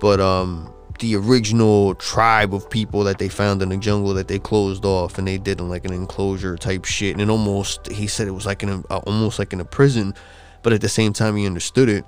but 0.00 0.20
um 0.20 0.72
the 0.98 1.16
original 1.16 1.94
tribe 1.94 2.54
of 2.54 2.68
people 2.68 3.04
that 3.04 3.18
they 3.18 3.28
found 3.28 3.62
in 3.62 3.68
the 3.68 3.76
jungle 3.76 4.14
that 4.14 4.28
they 4.28 4.38
closed 4.38 4.84
off 4.84 5.18
and 5.18 5.26
they 5.26 5.38
did 5.38 5.60
in 5.60 5.68
like 5.68 5.84
an 5.84 5.92
enclosure 5.92 6.56
type 6.56 6.84
shit. 6.84 7.12
And 7.12 7.20
it 7.20 7.28
almost 7.28 7.86
he 7.88 8.06
said 8.06 8.28
it 8.28 8.32
was 8.32 8.46
like 8.46 8.62
in 8.62 8.68
a, 8.68 8.78
uh, 8.90 8.98
almost 9.06 9.38
like 9.38 9.52
in 9.52 9.60
a 9.60 9.64
prison 9.64 10.14
but 10.62 10.72
at 10.72 10.80
the 10.80 10.88
same 10.88 11.12
time 11.12 11.36
he 11.36 11.46
understood 11.46 11.88
it. 11.88 12.04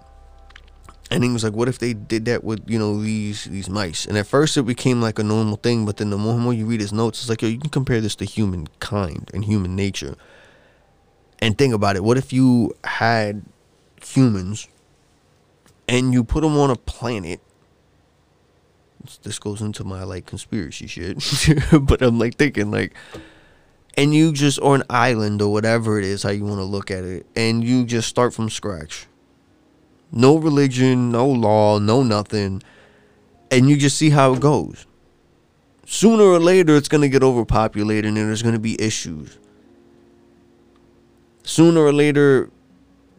And 1.10 1.24
he 1.24 1.30
was 1.30 1.42
like 1.42 1.54
what 1.54 1.68
if 1.68 1.78
they 1.78 1.94
did 1.94 2.24
that 2.26 2.44
with 2.44 2.62
you 2.68 2.78
know 2.78 3.00
these 3.00 3.44
these 3.44 3.68
mice? 3.68 4.06
And 4.06 4.16
at 4.18 4.26
first 4.26 4.56
it 4.56 4.62
became 4.62 5.00
like 5.00 5.18
a 5.18 5.24
normal 5.24 5.56
thing 5.56 5.86
but 5.86 5.96
then 5.96 6.10
the 6.10 6.18
more 6.18 6.34
and 6.34 6.42
more 6.42 6.54
you 6.54 6.66
read 6.66 6.80
his 6.80 6.92
notes 6.92 7.20
it's 7.20 7.28
like 7.28 7.42
yo 7.42 7.48
you 7.48 7.58
can 7.58 7.70
compare 7.70 8.00
this 8.00 8.14
to 8.16 8.24
humankind 8.24 9.30
and 9.34 9.44
human 9.44 9.74
nature. 9.76 10.16
And 11.38 11.56
think 11.56 11.74
about 11.74 11.96
it 11.96 12.04
what 12.04 12.18
if 12.18 12.32
you 12.32 12.74
had 12.84 13.42
humans 14.04 14.68
and 15.88 16.12
you 16.12 16.22
put 16.22 16.42
them 16.42 16.56
on 16.56 16.70
a 16.70 16.76
planet 16.76 17.40
this 19.22 19.38
goes 19.38 19.60
into 19.60 19.84
my 19.84 20.02
like 20.02 20.26
conspiracy 20.26 20.86
shit. 20.86 21.18
But 21.80 22.02
i'm 22.02 22.18
like 22.18 22.36
thinking 22.36 22.70
like 22.70 22.94
and 23.96 24.14
you 24.14 24.32
just 24.32 24.58
or 24.60 24.74
an 24.76 24.82
island 24.88 25.42
or 25.42 25.52
whatever 25.52 25.98
it 25.98 26.04
is 26.04 26.22
how 26.22 26.30
you 26.30 26.44
want 26.44 26.58
to 26.58 26.64
look 26.64 26.90
at 26.90 27.04
it 27.04 27.26
and 27.34 27.64
you 27.64 27.84
just 27.84 28.08
start 28.08 28.32
from 28.32 28.48
scratch. 28.50 29.06
No 30.12 30.36
religion 30.36 31.10
no 31.10 31.26
law 31.28 31.78
no 31.78 32.02
nothing 32.02 32.62
and 33.50 33.68
you 33.68 33.76
just 33.76 33.96
see 33.96 34.10
how 34.10 34.34
it 34.34 34.40
goes. 34.40 34.86
Sooner 35.86 36.22
or 36.22 36.38
later 36.38 36.76
it's 36.76 36.88
going 36.88 37.02
to 37.02 37.08
get 37.08 37.22
overpopulated 37.22 38.06
and 38.06 38.16
there's 38.16 38.42
going 38.42 38.54
to 38.54 38.60
be 38.60 38.80
issues. 38.80 39.38
Sooner 41.42 41.80
or 41.80 41.92
later 41.92 42.50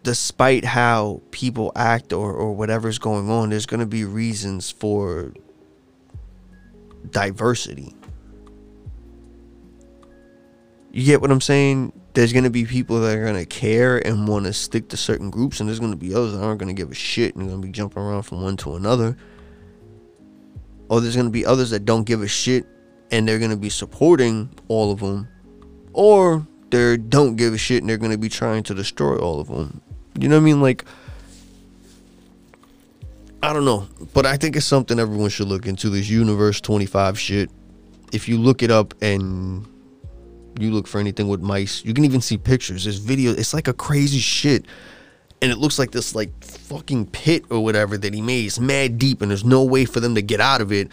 despite 0.03 0.65
how 0.65 1.21
people 1.31 1.71
act 1.75 2.11
or, 2.11 2.33
or 2.33 2.53
whatever's 2.53 2.97
going 2.97 3.29
on 3.29 3.49
there's 3.49 3.65
going 3.65 3.79
to 3.79 3.85
be 3.85 4.03
reasons 4.03 4.71
for 4.71 5.33
diversity. 7.09 7.95
You 10.91 11.05
get 11.05 11.21
what 11.21 11.31
I'm 11.31 11.41
saying? 11.41 11.93
There's 12.13 12.33
gonna 12.33 12.49
be 12.49 12.65
people 12.65 12.99
that 13.01 13.17
are 13.17 13.25
gonna 13.25 13.45
care 13.45 14.05
and 14.05 14.27
want 14.27 14.45
to 14.45 14.53
stick 14.53 14.89
to 14.89 14.97
certain 14.97 15.29
groups, 15.29 15.59
and 15.59 15.69
there's 15.69 15.79
gonna 15.79 15.95
be 15.95 16.13
others 16.13 16.33
that 16.33 16.43
aren't 16.43 16.59
gonna 16.59 16.73
give 16.73 16.91
a 16.91 16.95
shit 16.95 17.35
and 17.35 17.47
gonna 17.47 17.61
be 17.61 17.71
jumping 17.71 18.03
around 18.03 18.23
from 18.23 18.41
one 18.41 18.57
to 18.57 18.75
another. 18.75 19.15
Or 20.89 20.99
there's 20.99 21.15
gonna 21.15 21.29
be 21.29 21.45
others 21.45 21.69
that 21.69 21.85
don't 21.85 22.03
give 22.03 22.21
a 22.21 22.27
shit 22.27 22.65
and 23.11 23.27
they're 23.27 23.39
gonna 23.39 23.55
be 23.55 23.69
supporting 23.69 24.49
all 24.67 24.91
of 24.91 24.99
them, 24.99 25.29
or 25.93 26.45
they 26.69 26.97
don't 26.97 27.37
give 27.37 27.53
a 27.53 27.57
shit 27.57 27.81
and 27.81 27.89
they're 27.89 27.97
gonna 27.97 28.17
be 28.17 28.29
trying 28.29 28.63
to 28.63 28.73
destroy 28.73 29.15
all 29.15 29.39
of 29.39 29.47
them. 29.47 29.81
You 30.19 30.27
know 30.27 30.35
what 30.35 30.41
I 30.41 30.45
mean? 30.45 30.61
Like 30.61 30.83
I 33.43 33.53
don't 33.53 33.65
know, 33.65 33.87
but 34.13 34.27
I 34.27 34.37
think 34.37 34.55
it's 34.55 34.67
something 34.67 34.99
everyone 34.99 35.29
should 35.29 35.47
look 35.47 35.65
into. 35.65 35.89
This 35.89 36.07
Universe 36.07 36.61
25 36.61 37.19
shit. 37.19 37.49
If 38.13 38.29
you 38.29 38.37
look 38.37 38.61
it 38.61 38.69
up 38.69 38.93
and 39.01 39.65
you 40.59 40.71
look 40.71 40.85
for 40.85 40.99
anything 40.99 41.27
with 41.27 41.41
mice, 41.41 41.83
you 41.83 41.93
can 41.95 42.05
even 42.05 42.21
see 42.21 42.37
pictures. 42.37 42.83
There's 42.83 42.97
video. 42.97 43.31
It's 43.31 43.53
like 43.53 43.67
a 43.67 43.73
crazy 43.73 44.19
shit. 44.19 44.65
And 45.41 45.51
it 45.51 45.57
looks 45.57 45.79
like 45.79 45.89
this 45.89 46.13
like 46.13 46.29
fucking 46.43 47.07
pit 47.07 47.45
or 47.49 47.63
whatever 47.63 47.97
that 47.97 48.13
he 48.13 48.21
made. 48.21 48.45
It's 48.45 48.59
mad 48.59 48.99
deep 48.99 49.23
and 49.23 49.31
there's 49.31 49.45
no 49.45 49.63
way 49.63 49.85
for 49.85 49.99
them 49.99 50.13
to 50.13 50.21
get 50.21 50.39
out 50.39 50.61
of 50.61 50.71
it. 50.71 50.89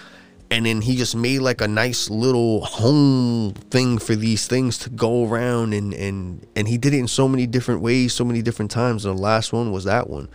And 0.51 0.65
then 0.65 0.81
he 0.81 0.97
just 0.97 1.15
made 1.15 1.41
like 1.41 1.61
a 1.61 1.69
nice 1.69 2.09
little 2.09 2.65
home 2.65 3.53
thing 3.71 3.99
for 3.99 4.17
these 4.17 4.47
things 4.47 4.79
to 4.79 4.91
go 4.91 5.29
around 5.29 5.75
and 5.75 5.93
and 5.93 6.47
and 6.57 6.67
he 6.67 6.79
did 6.79 6.95
it 6.95 6.99
in 6.99 7.09
so 7.09 7.29
many 7.29 7.47
different 7.47 7.83
ways, 7.83 8.15
so 8.15 8.25
many 8.25 8.41
different 8.41 8.71
times. 8.71 9.05
And 9.05 9.19
the 9.19 9.21
last 9.21 9.53
one 9.53 9.71
was 9.71 9.85
that 9.85 10.09
one 10.09 10.31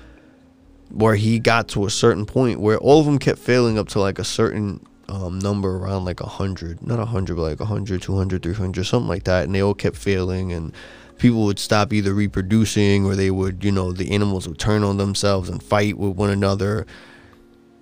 where 0.89 1.15
he 1.15 1.39
got 1.39 1.67
to 1.69 1.85
a 1.85 1.89
certain 1.89 2.25
point 2.25 2.59
where 2.59 2.77
all 2.77 2.99
of 2.99 3.05
them 3.05 3.19
kept 3.19 3.39
failing 3.39 3.77
up 3.77 3.87
to 3.89 3.99
like 3.99 4.19
a 4.19 4.23
certain 4.23 4.85
um, 5.09 5.39
number 5.39 5.77
around 5.77 6.05
like 6.05 6.21
100 6.21 6.85
not 6.85 6.97
100 6.97 7.35
but 7.35 7.41
like 7.41 7.59
100 7.59 8.01
200 8.01 8.43
300 8.43 8.83
something 8.83 9.07
like 9.07 9.23
that 9.25 9.43
and 9.43 9.53
they 9.53 9.61
all 9.61 9.73
kept 9.73 9.95
failing 9.95 10.51
and 10.53 10.73
people 11.17 11.45
would 11.45 11.59
stop 11.59 11.93
either 11.93 12.13
reproducing 12.13 13.05
or 13.05 13.15
they 13.15 13.31
would 13.31 13.63
you 13.63 13.71
know 13.71 13.91
the 13.91 14.11
animals 14.11 14.47
would 14.47 14.59
turn 14.59 14.83
on 14.83 14.97
themselves 14.97 15.49
and 15.49 15.61
fight 15.61 15.97
with 15.97 16.15
one 16.15 16.29
another. 16.29 16.85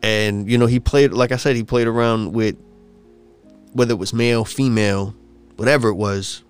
And 0.04 0.50
you 0.50 0.58
know 0.58 0.66
he 0.66 0.80
played 0.80 1.12
like 1.12 1.32
i 1.32 1.38
said 1.38 1.56
he 1.56 1.64
played 1.64 1.88
around 1.88 2.34
with 2.34 2.56
whether 3.74 3.94
it 3.94 3.98
was 3.98 4.14
male 4.14 4.46
female 4.46 5.16
whatever 5.56 5.90
it 5.90 5.96
was. 5.96 6.44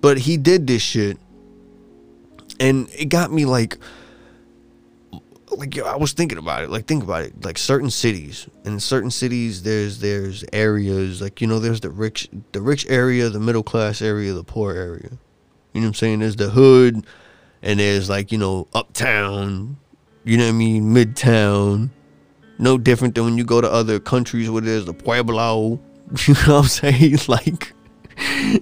But 0.00 0.18
he 0.18 0.36
did 0.36 0.66
this 0.66 0.82
shit 0.82 1.18
and 2.60 2.88
it 2.94 3.06
got 3.06 3.32
me 3.32 3.44
like 3.44 3.78
like 5.54 5.74
yo, 5.74 5.84
I 5.84 5.96
was 5.96 6.12
thinking 6.12 6.38
about 6.38 6.62
it. 6.62 6.70
Like 6.70 6.86
think 6.86 7.02
about 7.02 7.22
it. 7.22 7.44
Like 7.44 7.58
certain 7.58 7.90
cities, 7.90 8.48
in 8.64 8.80
certain 8.80 9.10
cities, 9.10 9.62
there's 9.62 10.00
there's 10.00 10.44
areas 10.52 11.20
like 11.20 11.40
you 11.40 11.46
know 11.46 11.58
there's 11.58 11.80
the 11.80 11.90
rich 11.90 12.28
the 12.52 12.60
rich 12.60 12.86
area, 12.88 13.28
the 13.28 13.40
middle 13.40 13.62
class 13.62 14.02
area, 14.02 14.32
the 14.32 14.44
poor 14.44 14.74
area. 14.74 15.10
You 15.72 15.80
know 15.80 15.86
what 15.86 15.88
I'm 15.88 15.94
saying? 15.94 16.18
There's 16.20 16.36
the 16.36 16.50
hood, 16.50 17.06
and 17.62 17.80
there's 17.80 18.08
like 18.08 18.32
you 18.32 18.38
know 18.38 18.68
uptown. 18.74 19.76
You 20.24 20.38
know 20.38 20.44
what 20.44 20.50
I 20.50 20.52
mean? 20.52 20.94
Midtown. 20.94 21.90
No 22.58 22.78
different 22.78 23.14
than 23.14 23.24
when 23.24 23.36
you 23.36 23.44
go 23.44 23.60
to 23.60 23.70
other 23.70 23.98
countries 23.98 24.48
where 24.48 24.62
there's 24.62 24.84
the 24.86 24.94
pueblo. 24.94 25.80
You 26.28 26.34
know 26.34 26.56
what 26.56 26.64
I'm 26.64 26.64
saying? 26.64 27.18
Like 27.28 27.72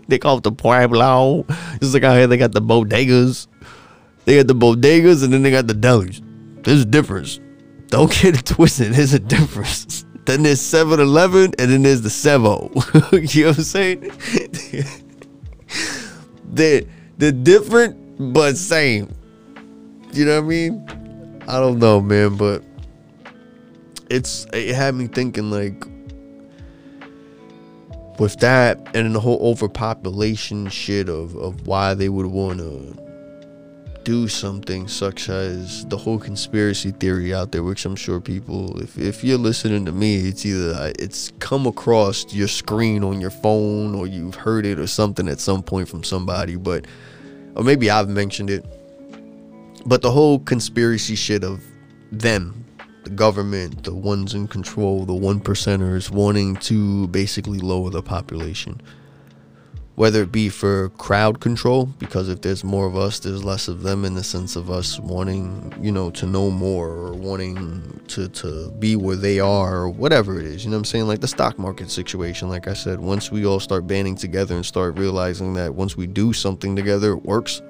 they 0.09 0.18
call 0.18 0.38
it 0.38 0.44
the 0.44 0.52
pueblo. 0.52 1.44
It's 1.81 1.92
like 1.92 2.05
out 2.05 2.16
here 2.16 2.26
they 2.26 2.37
got 2.37 2.52
the 2.52 2.62
bodegas. 2.62 3.46
They 4.24 4.37
got 4.37 4.46
the 4.46 4.55
bodegas 4.55 5.24
and 5.24 5.33
then 5.33 5.42
they 5.42 5.50
got 5.50 5.66
the 5.66 5.74
delis. 5.74 6.22
There's 6.62 6.83
a 6.83 6.87
difference. 6.87 7.40
Don't 7.88 8.11
get 8.22 8.38
it 8.38 8.46
twisted. 8.46 8.92
There's 8.94 9.14
a 9.14 9.18
difference. 9.18 10.05
Then 10.25 10.44
there's 10.44 10.61
7-Eleven, 10.61 11.55
and 11.59 11.70
then 11.70 11.83
there's 11.83 12.03
the 12.03 12.09
Sevo. 12.09 12.70
you 13.35 13.42
know 13.42 13.48
what 13.51 13.59
I'm 13.59 13.64
saying? 13.64 14.12
they're, 16.44 16.83
they're 17.18 17.33
different, 17.33 18.33
but 18.33 18.57
same. 18.57 19.12
You 20.12 20.27
know 20.27 20.40
what 20.40 20.46
I 20.46 20.48
mean? 20.48 21.42
I 21.48 21.59
don't 21.59 21.79
know, 21.79 22.01
man, 22.01 22.37
but 22.37 22.62
it's 24.11 24.46
it 24.53 24.75
had 24.75 24.94
me 24.94 25.07
thinking 25.07 25.51
like 25.51 25.87
with 28.18 28.38
that 28.40 28.94
and 28.94 29.14
the 29.14 29.20
whole 29.20 29.38
overpopulation 29.40 30.68
shit 30.68 31.09
of, 31.09 31.35
of 31.37 31.66
why 31.66 31.94
they 31.94 32.09
would 32.11 32.27
want 32.27 32.59
to 32.59 33.02
do 34.05 34.29
something 34.29 34.88
such 34.88 35.29
as 35.29 35.85
the 35.87 35.97
whole 35.97 36.19
conspiracy 36.19 36.91
theory 36.91 37.33
out 37.33 37.53
there 37.53 37.62
which 37.62 37.85
i'm 37.85 37.97
sure 37.97 38.21
people 38.21 38.81
if, 38.81 38.99
if 38.99 39.23
you're 39.23 39.38
listening 39.38 39.85
to 39.85 39.93
me 39.93 40.29
it's 40.29 40.45
either 40.45 40.75
uh, 40.75 40.93
it's 40.99 41.33
come 41.38 41.67
across 41.67 42.33
your 42.35 42.49
screen 42.49 43.05
on 43.05 43.21
your 43.21 43.31
phone 43.31 43.95
or 43.95 44.07
you've 44.07 44.35
heard 44.35 44.67
it 44.67 44.79
or 44.79 44.87
something 44.87 45.29
at 45.29 45.41
some 45.41 45.62
point 45.62 45.88
from 45.88 46.03
somebody 46.03 46.57
but 46.57 46.87
or 47.57 47.62
maybe 47.62 47.91
i've 47.91 48.09
mentioned 48.09 48.51
it 48.51 48.65
but 49.87 50.03
the 50.03 50.11
whole 50.11 50.38
conspiracy 50.41 51.15
shit 51.15 51.45
of 51.45 51.61
them 52.11 52.62
the 53.05 53.11
government, 53.11 53.85
the 53.85 53.95
ones 53.95 54.35
in 54.35 54.47
control, 54.47 55.05
the 55.05 55.15
one 55.15 55.41
percenters 55.41 56.11
wanting 56.11 56.57
to 56.57 57.09
basically 57.09 57.59
lower 57.59 57.91
the 57.91 58.03
population. 58.03 58.81
Whether 59.94 60.22
it 60.22 60.33
be 60.33 60.48
for 60.48 60.88
crowd 60.90 61.40
control, 61.40 61.87
because 61.98 62.31
if 62.31 62.40
there's 62.40 62.64
more 62.64 62.87
of 62.87 62.96
us, 62.96 63.18
there's 63.18 63.44
less 63.44 63.68
of 63.68 63.83
them 63.83 64.07
in 64.07 64.14
the 64.14 64.24
sense 64.24 64.57
of 64.57 64.70
us 64.70 64.98
wanting, 64.98 65.72
you 65.83 65.92
know, 65.92 66.11
to 66.12 66.26
know 66.26 66.50
more 66.50 66.88
or 66.88 67.12
wanting 67.12 68.00
to, 68.09 68.28
to 68.28 68.70
be 68.78 68.96
where 68.96 69.16
they 69.16 69.38
are 69.38 69.76
or 69.76 69.90
whatever 69.90 70.40
it 70.40 70.46
is. 70.46 70.64
You 70.64 70.70
know 70.70 70.76
what 70.76 70.81
I'm 70.81 70.85
saying? 70.87 71.09
Like 71.09 71.20
the 71.20 71.28
stock 71.28 71.59
market 71.59 71.90
situation, 71.90 72.48
like 72.48 72.68
I 72.68 72.72
said, 72.72 73.00
once 73.00 73.31
we 73.31 73.44
all 73.44 73.61
start 73.61 73.87
banding 73.87 74.16
together 74.16 74.55
and 74.55 74.64
start 74.64 74.98
realizing 74.98 75.52
that 75.55 75.74
once 75.74 75.94
we 75.94 76.07
do 76.07 76.33
something 76.33 76.74
together, 76.74 77.12
it 77.12 77.24
works 77.24 77.61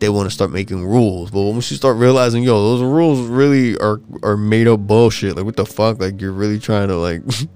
they 0.00 0.08
want 0.08 0.26
to 0.26 0.30
start 0.30 0.50
making 0.50 0.84
rules. 0.84 1.30
But 1.30 1.42
once 1.42 1.70
you 1.70 1.76
start 1.76 1.96
realizing, 1.96 2.42
yo, 2.42 2.62
those 2.62 2.82
rules 2.82 3.26
really 3.26 3.78
are 3.78 4.00
are 4.22 4.36
made 4.36 4.68
up 4.68 4.80
bullshit. 4.80 5.36
Like 5.36 5.44
what 5.44 5.56
the 5.56 5.66
fuck? 5.66 6.00
Like 6.00 6.20
you're 6.20 6.32
really 6.32 6.58
trying 6.58 6.88
to 6.88 6.96
like 6.96 7.22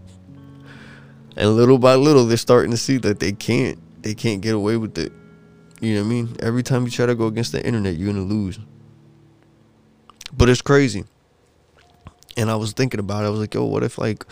and 1.40 1.56
little 1.56 1.78
by 1.78 1.94
little 1.94 2.26
they're 2.26 2.36
starting 2.36 2.70
to 2.70 2.76
see 2.76 2.98
that 2.98 3.18
they 3.18 3.32
can't 3.32 3.78
they 4.02 4.14
can't 4.14 4.42
get 4.42 4.54
away 4.54 4.76
with 4.76 4.98
it. 4.98 5.10
You 5.80 5.94
know 5.94 6.00
what 6.02 6.06
I 6.06 6.10
mean? 6.10 6.36
Every 6.40 6.62
time 6.62 6.84
you 6.84 6.90
try 6.90 7.06
to 7.06 7.14
go 7.14 7.26
against 7.26 7.52
the 7.52 7.64
internet, 7.64 7.96
you're 7.96 8.12
gonna 8.12 8.24
lose. 8.24 8.58
But 10.36 10.50
it's 10.50 10.60
crazy. 10.60 11.04
And 12.36 12.50
I 12.50 12.56
was 12.56 12.72
thinking 12.72 13.00
about 13.00 13.24
it, 13.24 13.28
I 13.28 13.30
was 13.30 13.40
like, 13.40 13.54
yo, 13.54 13.64
what 13.64 13.82
if 13.82 13.96
like 13.96 14.24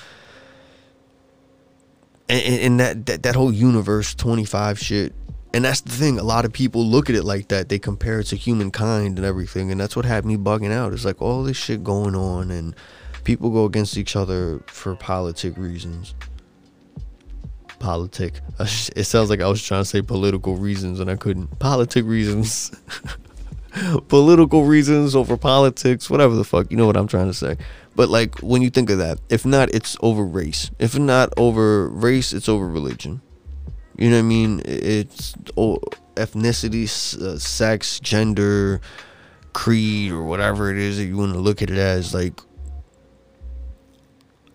and, 2.29 2.61
and 2.61 2.81
that, 2.81 3.07
that 3.07 3.23
that 3.23 3.35
whole 3.35 3.53
universe 3.53 4.15
25 4.15 4.79
shit 4.79 5.15
and 5.55 5.65
that's 5.65 5.81
the 5.81 5.93
thing 5.93 6.19
a 6.19 6.23
lot 6.23 6.45
of 6.45 6.53
people 6.53 6.85
look 6.85 7.09
at 7.09 7.17
it 7.17 7.23
like 7.25 7.49
that 7.49 7.71
they 7.71 7.79
compare 7.79 8.21
it 8.21 8.25
to 8.25 8.37
humankind 8.37 9.17
and 9.17 9.27
everything 9.27 9.71
and 9.71 9.81
that's 9.81 9.97
what 9.97 10.05
had 10.05 10.27
me 10.27 10.37
bugging 10.37 10.71
out 10.71 10.93
it's 10.93 11.07
like 11.07 11.23
all 11.23 11.43
this 11.43 11.57
shit 11.57 11.83
going 11.83 12.15
on 12.15 12.51
and 12.51 12.77
people 13.25 13.49
go 13.49 13.65
against 13.65 13.97
each 13.97 14.15
other 14.15 14.63
for 14.67 14.95
politic 14.95 15.57
reasons 15.57 16.15
politic 17.79 18.41
it 18.61 19.05
sounds 19.05 19.31
like 19.31 19.41
i 19.41 19.49
was 19.49 19.63
trying 19.63 19.83
to 19.83 19.89
say 19.89 20.03
political 20.03 20.57
reasons 20.57 21.01
and 21.01 21.11
i 21.11 21.17
couldn't 21.17 21.59
politic 21.59 22.05
reasons 22.05 22.71
political 24.09 24.65
reasons 24.65 25.15
over 25.15 25.37
politics 25.37 26.11
whatever 26.11 26.35
the 26.35 26.45
fuck 26.45 26.71
you 26.71 26.77
know 26.77 26.87
what 26.87 26.97
i'm 26.97 27.07
trying 27.07 27.27
to 27.27 27.35
say 27.35 27.57
but 27.95 28.09
like 28.09 28.39
when 28.41 28.63
you 28.63 28.71
think 28.71 28.91
of 28.91 28.99
that 28.99 29.19
if 29.29 29.47
not 29.47 29.73
it's 29.75 29.97
over 30.01 30.25
race 30.25 30.71
if 30.79 30.99
not 30.99 31.33
over 31.37 31.89
race 31.89 32.33
it's 32.33 32.49
over 32.49 32.67
religion 32.69 33.21
you 33.99 34.11
know 34.11 34.17
what 34.17 34.21
I 34.21 34.23
mean? 34.23 34.63
It's 34.65 35.35
oh, 35.57 35.79
ethnicity, 36.15 36.85
uh, 37.21 37.37
sex, 37.37 37.99
gender, 37.99 38.81
creed, 39.53 40.13
or 40.13 40.23
whatever 40.23 40.71
it 40.71 40.79
is 40.79 40.99
that 40.99 41.07
you 41.07 41.17
want 41.17 41.33
to 41.33 41.41
look 41.41 41.63
at 41.63 41.71
it 41.71 41.79
as. 41.79 42.15
Like, 42.15 42.41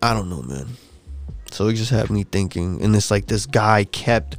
I 0.00 0.14
don't 0.14 0.30
know, 0.30 0.40
man. 0.40 0.68
So 1.54 1.68
it 1.68 1.74
just 1.74 1.90
had 1.90 2.10
me 2.10 2.24
thinking. 2.24 2.82
And 2.82 2.96
it's 2.96 3.10
like 3.10 3.26
this 3.26 3.46
guy 3.46 3.84
kept 3.84 4.36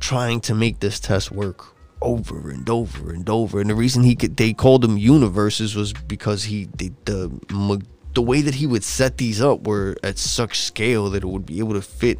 trying 0.00 0.40
to 0.40 0.54
make 0.54 0.80
this 0.80 1.00
test 1.00 1.32
work 1.32 1.64
over 2.02 2.50
and 2.50 2.68
over 2.68 3.10
and 3.10 3.28
over. 3.30 3.58
And 3.58 3.70
the 3.70 3.74
reason 3.74 4.02
he 4.02 4.14
could, 4.14 4.36
they 4.36 4.52
called 4.52 4.82
them 4.82 4.98
universes 4.98 5.74
was 5.74 5.94
because 5.94 6.44
he, 6.44 6.68
the, 6.76 6.92
the, 7.06 7.82
the 8.12 8.20
way 8.20 8.42
that 8.42 8.54
he 8.54 8.66
would 8.66 8.84
set 8.84 9.16
these 9.16 9.40
up 9.40 9.66
were 9.66 9.96
at 10.04 10.18
such 10.18 10.60
scale 10.60 11.08
that 11.10 11.22
it 11.22 11.26
would 11.26 11.46
be 11.46 11.58
able 11.58 11.72
to 11.72 11.82
fit 11.82 12.18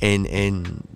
and, 0.00 0.26
and, 0.26 0.88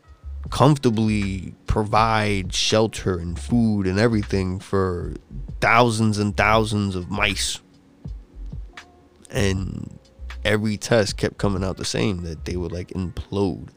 comfortably 0.50 1.54
provide 1.66 2.54
shelter 2.54 3.18
and 3.18 3.38
food 3.38 3.86
and 3.86 3.98
everything 3.98 4.58
for 4.58 5.14
thousands 5.60 6.18
and 6.18 6.34
thousands 6.38 6.96
of 6.96 7.10
mice. 7.10 7.60
And 9.30 9.97
every 10.48 10.76
test 10.76 11.16
kept 11.16 11.38
coming 11.38 11.62
out 11.62 11.76
the 11.76 11.84
same 11.84 12.22
that 12.22 12.44
they 12.44 12.56
would 12.56 12.72
like 12.72 12.88
implode. 12.88 13.68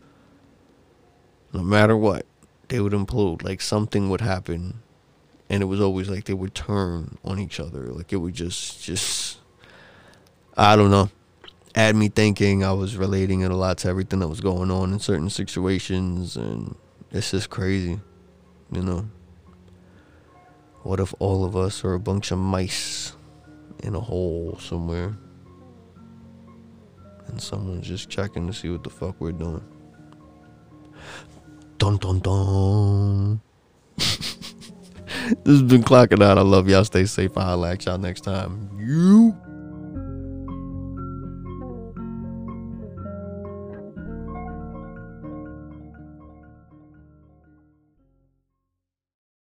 No 1.53 1.61
matter 1.61 1.95
what, 1.97 2.25
they 2.69 2.79
would 2.79 2.93
implode. 2.93 3.43
Like 3.43 3.61
something 3.61 4.09
would 4.09 4.21
happen. 4.21 4.81
And 5.49 5.61
it 5.61 5.65
was 5.65 5.81
always 5.81 6.09
like 6.09 6.25
they 6.25 6.33
would 6.33 6.55
turn 6.55 7.17
on 7.23 7.39
each 7.39 7.59
other. 7.59 7.87
Like 7.87 8.13
it 8.13 8.17
would 8.17 8.33
just, 8.33 8.83
just, 8.83 9.37
I 10.55 10.75
don't 10.75 10.91
know 10.91 11.09
had 11.75 11.95
me 11.95 12.09
thinking. 12.09 12.63
I 12.63 12.73
was 12.73 12.97
relating 12.97 13.41
it 13.41 13.51
a 13.51 13.55
lot 13.55 13.79
to 13.79 13.87
everything 13.87 14.19
that 14.19 14.27
was 14.27 14.41
going 14.41 14.71
on 14.71 14.93
in 14.93 14.99
certain 14.99 15.29
situations, 15.29 16.35
and 16.35 16.75
it's 17.11 17.31
just 17.31 17.49
crazy, 17.49 17.99
you 18.71 18.81
know. 18.81 19.09
What 20.83 20.99
if 20.99 21.13
all 21.19 21.45
of 21.45 21.55
us 21.55 21.83
are 21.83 21.93
a 21.93 21.99
bunch 21.99 22.31
of 22.31 22.39
mice 22.39 23.13
in 23.83 23.95
a 23.95 23.99
hole 23.99 24.57
somewhere? 24.59 25.15
And 27.31 27.41
someone's 27.41 27.87
just 27.87 28.09
checking 28.09 28.45
to 28.47 28.53
see 28.53 28.69
what 28.69 28.83
the 28.83 28.89
fuck 28.89 29.15
we're 29.19 29.31
doing. 29.31 29.63
Dun 31.77 31.97
dun 31.97 32.19
dun. 32.19 33.41
this 33.97 34.27
has 35.45 35.63
been 35.63 35.83
clocking 35.83 36.21
out. 36.21 36.37
I 36.37 36.41
love 36.41 36.67
y'all. 36.69 36.83
Stay 36.83 37.05
safe. 37.05 37.37
I'll 37.37 37.57
y'all 37.85 37.97
next 37.97 38.21
time. 38.21 38.69
You. 38.77 39.35